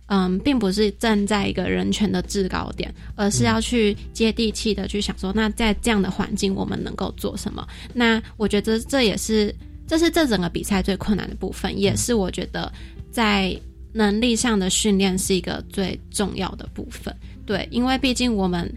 [0.10, 7.68] 嗯，并不是站在一个人权的制高点，而是要去接地气的去想说，那在这样的环境，我们能够做什么？
[7.94, 9.54] 那我觉得这也是，
[9.86, 12.72] 这是这整个比赛最困难的部分，也是我觉得
[13.12, 13.56] 在
[13.94, 17.16] 能力上的训练是一个最重要的部分。
[17.46, 18.72] 对，因为毕竟我们，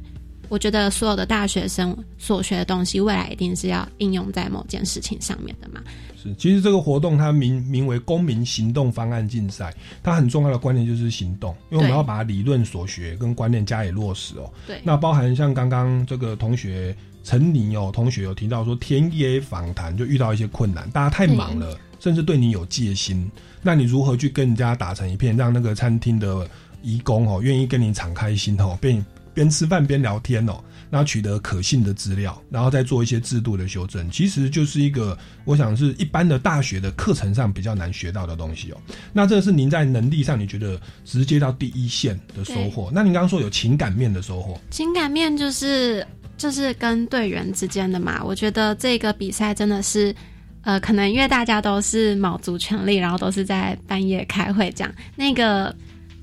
[0.53, 5.81] 我觉得所有的大学生所学的东西，未来一定是要应用在某件事情上面的嘛。
[6.15, 14.53] 是，其实这个活动它名名为公民行动方案竞赛，它很重要的观念就是行动，因为我们要把理论所学跟观念加以落实哦。
[14.67, 16.95] 对，那包含像刚刚这个同学
[17.25, 23.27] 陈宁哦，同学有提到说田野访谈就遇到一些困难，大家太忙了，甚至对你有戒心，
[23.63, 26.47] 那你如何去跟人家打成一片，让那个餐厅的
[26.83, 29.03] 义工哦愿意跟你敞开心哦，边
[29.35, 30.63] 边吃饭边聊天哦？
[30.91, 35.17] 然后取得可信的资料，然后再做一些制度的修正，其实就是一个，
[35.47, 38.77] 我想是一般的大学的课程上比较难学到的东西哦。
[39.11, 42.91] 那这是您在能力上，你觉得直接到第一线的收获？
[42.93, 46.07] 那您刚刚说有情感面的收获，情感面就是
[46.37, 48.23] 就是跟队员之间的嘛。
[48.23, 50.15] 我觉得这个比赛真的是，
[50.61, 55.75] 呃，可能因为大家都是卯足全力，然后都是在半夜开会这样，那个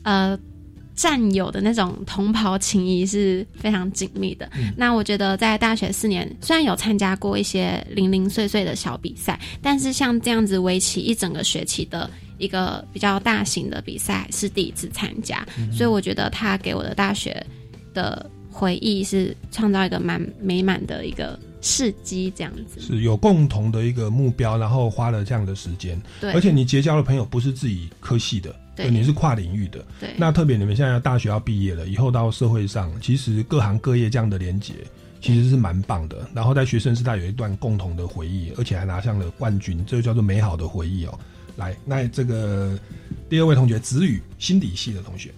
[0.03, 0.37] 呃。
[0.99, 4.51] 战友的那种同袍情谊是非常紧密的。
[4.75, 17.41] 那我觉得在大学四年，虽然有参加过一些零零碎碎的小比赛，但是像这样子为期一整个学期的一个比较大型的比赛是第一次参加，所以我觉得他给我的大学
[17.93, 22.81] 的回忆是创造一个蛮美满的一个事迹，这样子。
[22.81, 28.53] 是有共同的一个目标，然后花了这样的时间，对，而且你结交的朋友不是自己科系的。
[28.83, 29.83] 对，你是跨领域的。
[29.99, 34.73] 对，那特别你们现在大学要毕业了，以后到社会上，其实各行各业这样的连接
[35.21, 36.27] 其实是蛮棒的。
[36.33, 41.19] 然后在学生时代有一段共同的回忆，而且还拿上了冠军，这就叫做美好的回忆哦。
[41.57, 42.79] 来，那这个
[43.27, 45.29] 第二位同学子宇，心理系的同学。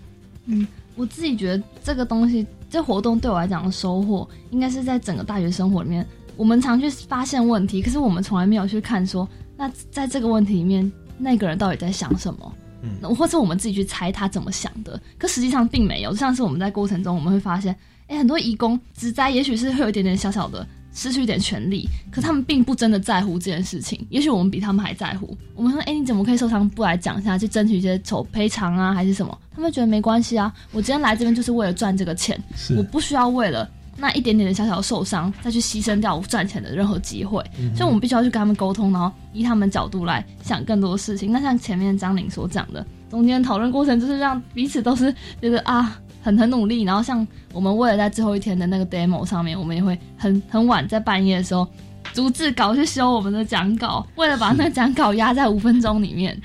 [0.45, 9.27] 嗯，我自己觉得这个东西，这活动对我来讲的收获，应该是在整个大学生活里面，我们常去发现问题，可是我们从来没有去看说，
[9.57, 12.53] 那在这个问题里面，那个人到底在想什么？
[12.81, 16.15] 嗯，或者我们自己去猜他怎么想的，可实际上并没有。
[16.15, 17.75] 像是我们在过程中，我们会发现，
[18.07, 24.05] 哎，很多义工职灾也许是会有一点点小小的失去一点权利，可他们并不真的在乎这件事情。
[24.09, 25.37] 也许我们比他们还在乎。
[25.55, 29.37] 我们说，哎，你怎么可以受伤不来讲一下，去争取一些筹赔偿啊，还是什么？
[29.53, 32.41] 他们觉得没关系啊，我今天来这边就是为了赚这个钱，
[32.75, 33.69] 我不需要为了。
[34.01, 37.41] 那一点点的小小受伤，再去牺牲掉我赚钱的任何机会，
[37.75, 41.31] 所以我们必须要去跟他们沟通，然后以他们角度来想更多的事情。
[41.31, 46.81] 那像前面张玲所讲的，中间讨论过程就是让彼此都是觉得啊，很很努力。
[46.81, 51.67] 然后像我们为了在最后一天的那个 demo 上面，我们也会很很晚在半夜的时候。
[52.13, 56.39] 逐字稿去修我们的讲稿，为了把那个讲稿压在五分钟里面，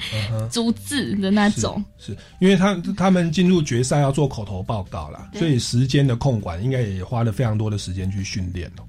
[0.51, 1.83] 逐字的那种。
[1.99, 8.83] 是因为他他们进入决赛要做口头报告啦，所以时间的控管应该也花了非常多的时间去训练哦。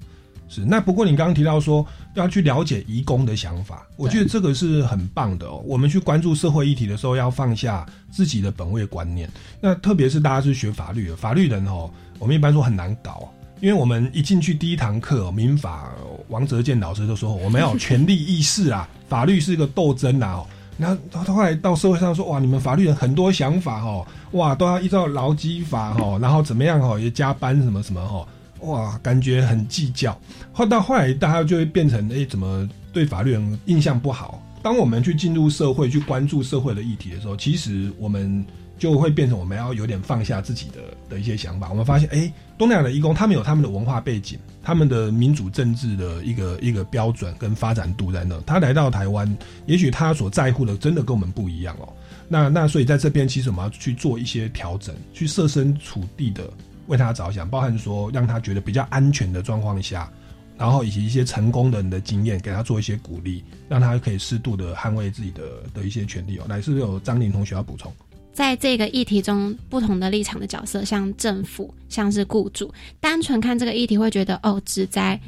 [0.50, 5.62] 是那不过你刚刚提到说要去了解移工的想法，我觉得这个是很棒的哦。
[5.66, 9.28] 我们去关注社会议题的时候，要放下自己的本位观念。
[9.60, 13.30] 那特别是大家是学法律的，法律人哦，我们一般说很难搞。
[13.60, 15.92] 因为我们一进去第一堂课，民法
[16.28, 20.44] 王泽健老师就说我们要有权利意识啊， 法律是一个斗争啊。
[20.78, 28.28] 然后他后来到社会上说，哇，你们法律人很多想法哦，哇，都要依照劳基法哦，然后怎么样哦，也加班什么什么哦，
[28.60, 30.16] 哇，感觉很计较。
[30.52, 34.40] 后到后来大家就会变成，哎，怎么对法律人印象不好？
[34.62, 38.44] 当我们去进入社会去关注社会的议题的时候，其实我们。
[38.78, 41.68] 就会变成我们要有点放下自己的的一些想法。
[41.68, 48.40] 我们发现，哎，东南亚的义工他们有他们的文化背景，他们的民主政治的一个一个标准跟发展度在那。
[48.42, 51.92] 他来到台湾，也许他所在乎的真的跟我们不一样哦。
[52.28, 56.48] 那那所以在这边，其实我们要去做一些调整，去设身处地的
[56.86, 60.10] 为他着想，包含说让他觉得比较安全的状况下，
[60.56, 66.44] 然后以及一些成功的人的经验，给他做一些鼓励，让他可以适度的捍卫自己的的一些权利哦。
[66.48, 67.92] 来，是不是有张玲同学要补充？
[68.38, 75.20] 在这个议题中，不同的立场的角色，像政府，像是雇主，单纯看这个议题会觉得，哦，只在。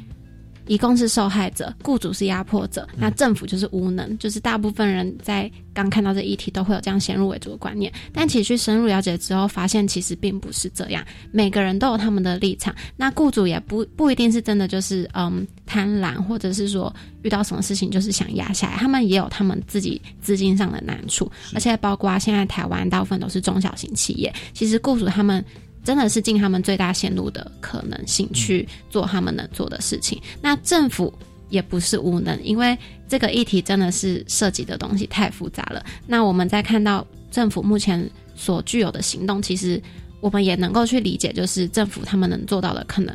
[0.71, 7.91] 一共是受害者，雇主是压迫者，那政府就是无能，就是大部分人在刚看到这议题都会有这样先入为主的观念。
[8.13, 11.03] 但其实去深入了解之后，发现其实并不是这样，
[11.33, 12.73] 每个人都有他们的立场。
[12.95, 25.43] 那雇主也不不一定是真的就是嗯贪婪，或者是说遇到什么事情就是想压下来，他们也有他们自己资金上的难处，而且包括现在台湾大部分都是中小型企业，其实雇主他们。
[25.83, 30.21] 真的是尽他们最大限度的可能性去做他们能做的事情。
[30.41, 31.13] 那政府
[31.49, 32.77] 也不是无能，因为
[33.07, 35.83] 这个议题真的是涉及的东西太复杂了。
[36.05, 39.81] 那我们在看到政府目前所具有的行动，其实
[40.19, 43.13] 我们也能够去理解，就是政府他们能做到的可能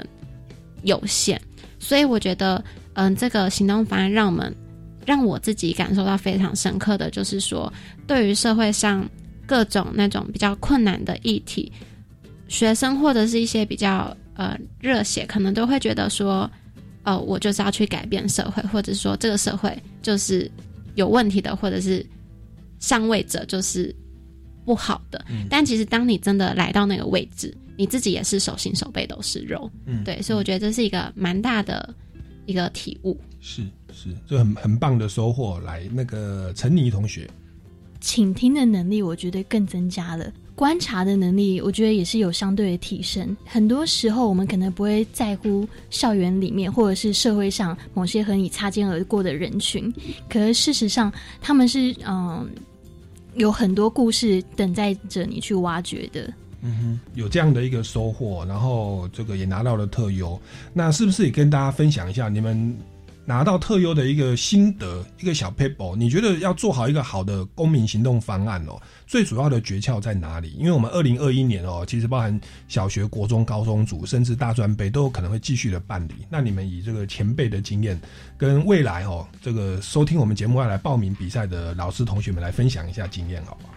[0.83, 1.41] 有限。
[1.79, 2.63] 所以我觉得，
[2.95, 4.55] 嗯，这个行动方案让我们
[5.07, 7.73] 让我自己感受到非常深刻的就是说，
[8.07, 9.09] 对于社会上
[9.47, 11.71] 各种那种比较困难的议题。
[12.49, 16.51] 学生或者是一些比较呃热血，可能都会觉得说，
[17.03, 20.51] 呃，我就是要去改变社会，或者说这个社会就是
[20.95, 22.05] 有问题的，或者是
[22.79, 23.95] 上位者就是
[24.65, 25.25] 不好的。
[25.49, 29.71] 但其实当你真的来到那个位置，你自己也是手心手背都是肉。
[29.87, 31.95] 嗯，对，所以我觉得这是一个蛮大的
[32.47, 33.21] 一个体悟。
[33.41, 35.59] 是是，就很很棒的收获。
[35.61, 37.29] 来，那个陈妮同学，
[38.01, 40.33] 倾听的能力，我觉得更增加了。
[40.57, 43.37] 观察的能力，我觉得也是有相对的提升。
[43.45, 49.93] 很多时候，我们可能不会在乎校园里面或者是社会上某些和你擦肩而过的人群，
[50.31, 52.49] 可是事实上，他们是嗯
[53.35, 56.33] 有很多故事等待着你去挖掘的。
[56.63, 60.41] 嗯哼，有这样的一个收获，然后这个也拿到了特优。
[60.73, 62.75] 那是不是也跟大家分享一下你们？
[63.29, 70.55] 拿到特优的一个心得，一个小 paper，你觉得要做好一个好的公民行动方案哦，最主要的诀窍在哪里？
[70.57, 76.15] 因为我们二零二一年哦，其实包含小学、国中、高中组，甚至大专杯都有可能会继续的办理。
[76.31, 78.01] 那你们以这个前辈的经验，
[78.39, 83.71] 跟未来哦，这个收听我们节目要来报名比赛的老师同学们来分享一下经验，好吧？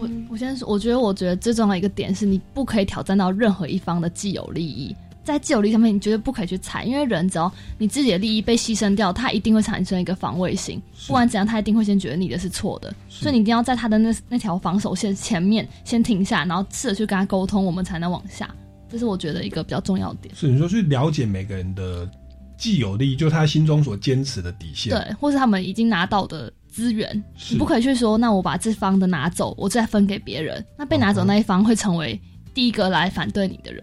[0.00, 4.96] 我我先说，我觉得我觉得最重要一个点是你不可以挑战到任何一方的既有利益。
[5.24, 10.80] 在既有利益上面，你绝对不可以去踩，因为人只要你自己的利益被牺牲掉，他一定会产生一个防卫心。
[11.06, 18.48] 不管怎样，他一定会先觉得你的是错的，所以你一定要在他的那那条防守线前面先停下，然后试着去跟他沟通，我们才能往下。
[18.88, 20.34] 这是我觉得一个比较重要的点。
[20.34, 22.08] 是你说去了解每个人的
[22.56, 26.52] 既有利益，就是他心中所坚持的底线，对，或是他们已经拿到的。
[26.74, 27.22] 资源，
[27.52, 32.20] 你不可以去说，那我把这方的拿走，我再分给别人，那被拿走那一方会成为
[32.52, 33.80] 第一个来反对你的人。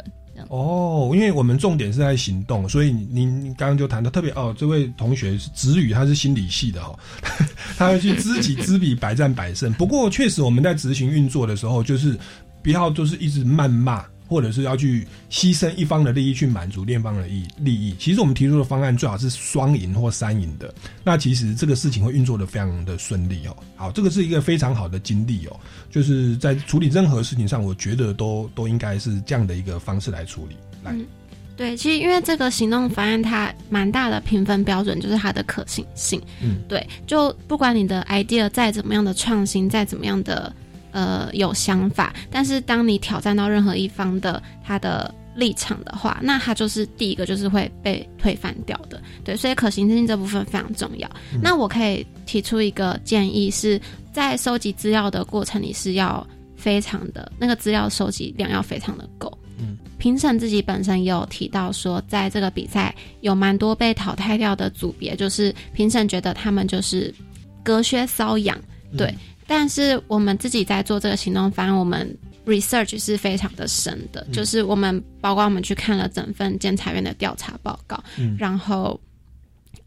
[0.49, 6.97] 哦，因为我们重点是在行动，所以您刚刚就谈到特别哦，这位同学是子宇，他是心理系的哈，
[7.77, 9.71] 他会去知己知彼，百战百胜。
[9.73, 12.17] 不过确实我们在执行运作的时候，就是
[12.61, 14.05] 不要就是一直谩骂。
[14.32, 20.73] 或者是要去牺牲一方的利益去满足另一方的利利益，其实我们提出的方案最好是双赢或三赢的。
[21.03, 23.57] 那其实这个事情会运作的非常的顺利哦。
[23.75, 25.59] 好，这个是一个非常好的经历哦，
[25.89, 30.55] 就是在处理任何事情上，我觉得都都应该是这样的一个方式来处理。
[30.82, 30.95] 来，
[31.57, 36.21] 对，其实因为这个行动方案它蛮大的评分标准就是它的可行性。
[36.41, 40.55] 嗯，对，就不管你的 idea 再怎么样的创新，再怎么样的。
[40.91, 49.01] 呃，有想法，但是当你挑战到任何一方的他的立场的话，那他就是第一个就是会被推翻掉的。
[49.23, 51.09] 对，所以可行性这部分非常重要。
[51.41, 53.79] 那我可以提出一个建议，是
[54.11, 56.25] 在收集资料的过程里是要
[56.57, 59.31] 非常的那个资料收集量要非常的够。
[59.57, 67.13] 嗯，评审自己本身也有提到说，在这个比赛有蛮多被淘汰掉的组别，就是评审觉得他们就是
[67.63, 68.59] 隔靴搔痒。
[68.97, 69.15] 对。
[69.54, 78.97] 但是我们自己在做这个行动方案，我们 research 是非常的深的，就是我们包括我们去看了整份监察院的调查报告，嗯然后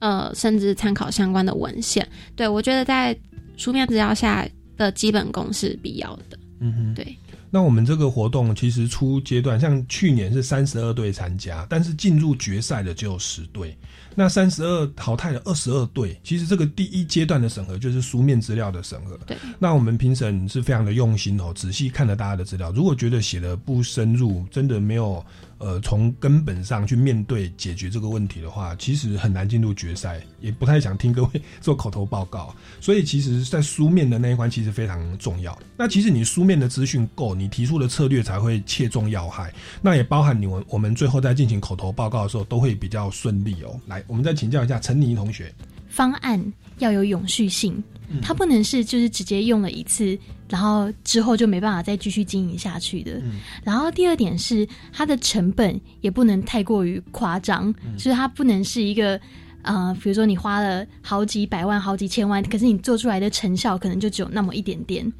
[0.00, 2.06] 呃，甚至参考相关的文献。
[2.36, 3.16] 对我觉得在
[3.56, 4.46] 书面资料下
[4.76, 6.38] 的基本功是必要的。
[6.60, 7.16] 嗯哼，对。
[7.50, 13.74] 那我们这个活动其实初阶段，像去年是三十二队参加，但是进入决赛的只有十队。
[14.14, 19.18] 那三十二淘汰了二十二队，其实这个第一阶段的审核就是书面资料的审核。
[19.26, 22.70] 对，那我们评审是非常的用心哦，仔细看了大家的资料。
[22.72, 25.24] 如果觉得写的不深入，真的没有
[25.58, 31.30] 呃从根本上去面对解决这个问题的话，其实很难进入决赛，也不太想听各位
[31.60, 32.54] 做口头报告。
[32.80, 35.58] 所以其实，在书面的那一关其实非常重要。
[35.76, 39.52] 那其实你书面的资讯够，你提出的策略才会切中要害。
[39.82, 43.80] 那也包含你们我们最后在进行口头报告的时候，都会比较顺利哦。
[43.86, 44.04] 来。
[44.06, 45.52] 我们再请教一下陈妮同学，
[45.88, 46.40] 方案
[46.78, 47.82] 要有永续性，
[48.22, 53.20] 它不能是就是直接用了一次，然后之后就没办法再继续经营下去的。
[53.62, 59.20] 然后第二点是它的成本也不能太过于夸张，就是它不能是一个
[59.62, 65.10] 呃，比如说你花了好几百万、好几千万，可是你做出来的成效可能就只有那么一点点。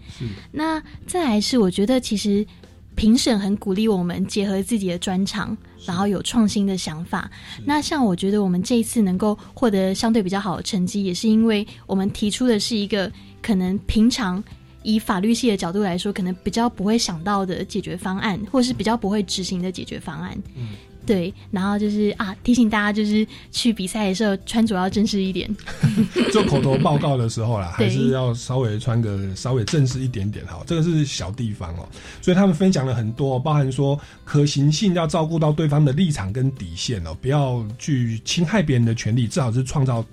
[0.53, 2.47] 那再来是我觉得其实。
[2.95, 7.31] 评审很鼓励我们结合自己的专长，然后有创新的想法。
[7.65, 13.11] 那像我觉得我们这一次能够获得相对比较好的成绩，也是因为我们提出的是一个
[13.43, 14.43] 可能平常
[14.83, 20.37] 以法律系的角度来说，可能比较不会想到的解决方案，或是比较不会执行的解决方案。
[20.55, 20.69] 嗯。
[21.07, 25.55] 对，然后就是啊，提醒大家就是去比赛的时候穿着要正式一点。
[26.33, 30.63] 做口头报告的时候啦， 还是要稍微穿个稍微正式一点点哈。
[30.67, 31.89] 这个是小地方哦，
[32.23, 40.05] 所以他们分享了很多，包含说可行性要照顾到对方的立场跟底线哦，不要去侵害别人的权利，至少是创造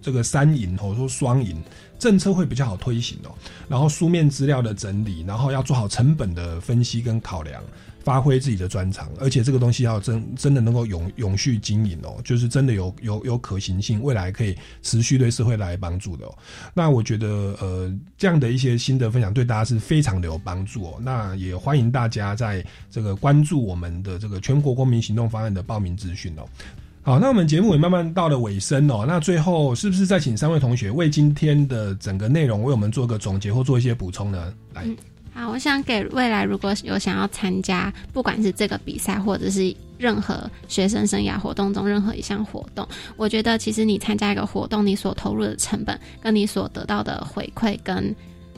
[0.00, 1.62] 这个三赢或者说双赢
[1.98, 3.30] 政策会比较好推行哦。
[3.68, 7.62] 然后书面资料的整理，然后要做好成本的分析跟考量。
[8.08, 16.34] 发挥自己的专长，而且这个东西要真真的能够永永续经营哦，就是真的有有有可行性，未来可以持续对社会来帮助的哦。
[16.72, 20.98] 那我觉得呃，这样的一些心得分享对大家是非常的有帮助哦。
[21.02, 26.48] 那也欢迎大家在这个关注我们的这个全国公民行动方案的报名资讯哦。
[27.02, 29.04] 好，那我们节目也慢慢到了尾声哦。
[29.06, 34.54] 那最后是不是再请三位同学为今天的整个内容为我们做个总结或做一些补充呢？
[34.72, 34.88] 来。
[35.38, 42.86] 啊，我想给未来如果有想要参加，不管是这个比赛或者是任何学生生涯活动中任何一项活动，
[43.16, 48.12] 我觉得其实你参加一个活动，你所投入的成本跟你所得到的回馈，跟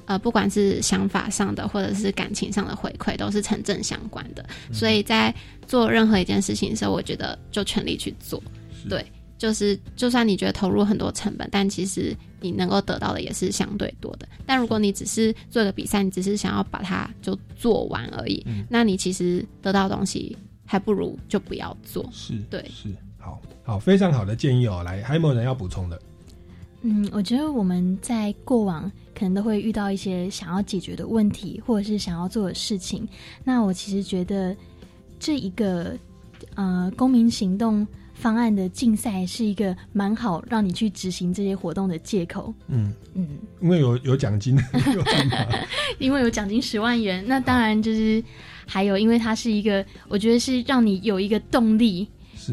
[0.06, 4.42] 呃不管是想法上的或者是感情上的回馈，都是成正相关的。
[4.72, 5.34] 所以在
[5.66, 8.42] 做任何一件事情的时候，我觉得就全力去做，
[8.88, 9.04] 对。
[9.40, 14.28] 就是就算你觉得投入很多成本，但其实你能够得到的也是相对多的。
[14.44, 20.36] 但如果你只是做个比赛，你只是想要把它就做完而已，那你其实得到的东西
[20.66, 22.06] 还不如就不要做。
[22.12, 24.82] 是，对，是，好好非常好的建议哦。
[24.84, 25.98] 来，还有没有人要补充的？
[26.82, 33.08] 嗯，我觉得我们在过往可能都会遇到一些想要解决的问题，或者是想要做的事情。
[33.42, 34.54] 那我其实觉得
[35.18, 35.96] 这一个
[36.56, 37.86] 呃公民行动。
[38.20, 42.52] 方案的竞赛是一个蛮好让你去执行这些活动的借口。
[42.68, 43.26] 嗯嗯，
[43.60, 44.56] 因为有有奖金，
[45.98, 47.24] 因为有奖金十万元。
[47.26, 48.22] 那当然就是
[48.66, 52.06] 还有，因为它是一个，我觉得是让你有一个动力，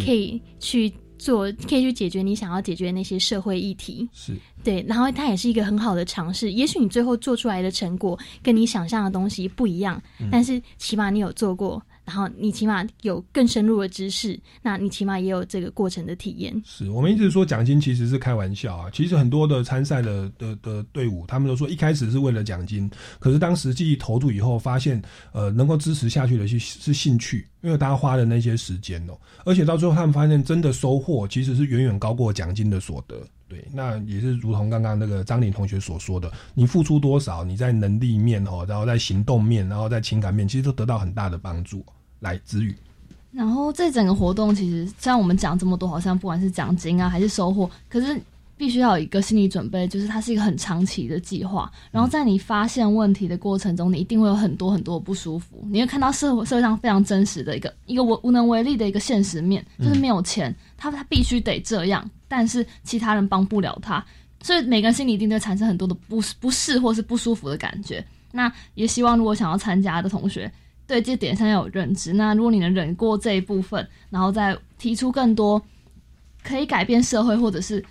[0.03, 4.07] 可以去做，可以去解决你想要解决那些社会议题。
[4.13, 6.51] 是对，然后它也是一个很好的尝试。
[6.51, 10.01] 也许你最后做出来的成果跟你想象的东西不一样，
[10.31, 11.81] 但是起码你有做过。
[12.07, 16.63] 然后你起码有更深入的知识，那你起码也有这个过程的体验。
[16.65, 22.89] 是我们一直说奖金其实是开玩笑啊，其实很多的参赛的的的队伍，他们都说一开始是为了奖金，
[23.19, 25.01] 可是当实际投入以后，发现
[25.33, 33.21] 呃能够支持下去的是是兴趣，因为大家花的那些时间哦，而且到最后他们发现真的收获其实是远远高过奖金的所得。
[33.49, 41.85] 对，那也是如同刚刚那个张玲同学所说的，你付出多少，你在能力面哦，然后在行动面，然后在情感面，其实都得到很大的帮助。
[42.19, 42.75] 来自于，
[43.31, 48.19] 然后这整个活动其实，像我们讲这么多，好像不管是奖金啊还是收获，可是
[48.57, 51.71] 必须要有一个心理准备，就是它是一个很长期的计划。
[51.91, 64.03] 然后在你发现问题的过程中，你一定会有很多很多不舒服，你会看到社会社会上非常真实的一个一个无无能为力的一个现实面，就是没有钱，他他必须得这样，但是其他人帮不了他，
[64.41, 68.03] 所以每个人心里一定会产生很多的不不适或是不舒服的感觉。
[68.31, 70.51] 那也希望如果想要参加的同学。
[70.87, 72.13] 对这点上要有认知。
[72.13, 75.61] 那如果你能忍过这一部分，然后再提出更多
[76.43, 77.83] 可以改变社会，或者是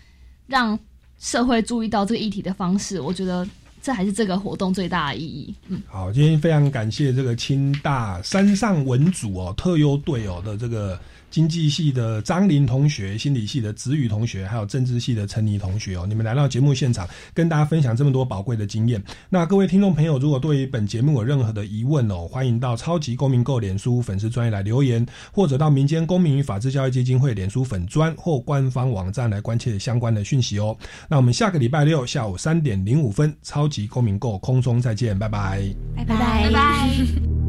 [0.46, 0.76] 让
[1.18, 3.46] 社会注意到这个议题的方式，我觉得
[3.80, 5.54] 这还是这个活动最大的意义。
[5.68, 10.98] 嗯，好，今天非常感谢这个清大山上文组哦特优队哦的这个。
[11.30, 19.02] 经济系的张林同学、心理系的子宇同学，还有政治系的陈妮同学哦，你们来到节目现场，跟大家分享这么多宝贵的经验。
[19.28, 30.76] 那各位听众朋友，如果对于本节目有任何的疑问哦，欢迎到超级公民购脸书粉丝专业来留言，或者到民间公民与法治教育基金会脸书粉专或官方网站来关切相关的讯息哦。
[31.08, 35.62] 那我们下个礼拜六下午三点零五分，超级公民购空中再见，拜拜，
[35.96, 37.45] 拜拜，拜拜。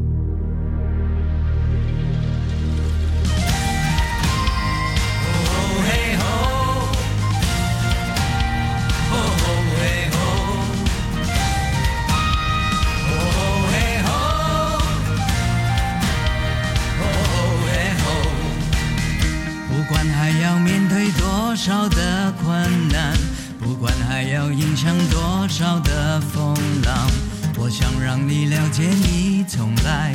[23.88, 27.10] 管还要迎向多少的风浪，
[27.56, 30.14] 我想让你了解，你从来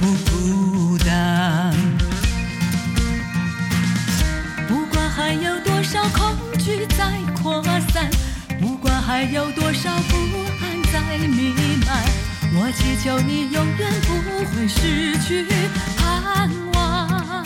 [0.00, 1.72] 不孤单。
[4.66, 7.62] 不管还有多少恐惧在扩
[7.92, 8.10] 散，
[8.60, 10.16] 不管还有多少不
[10.60, 11.54] 安在弥
[11.86, 12.02] 漫，
[12.52, 14.08] 我祈求你永远不
[14.50, 15.46] 会失去
[15.96, 17.44] 盼望。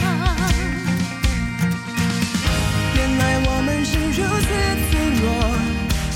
[2.94, 4.46] 原来我们是如此，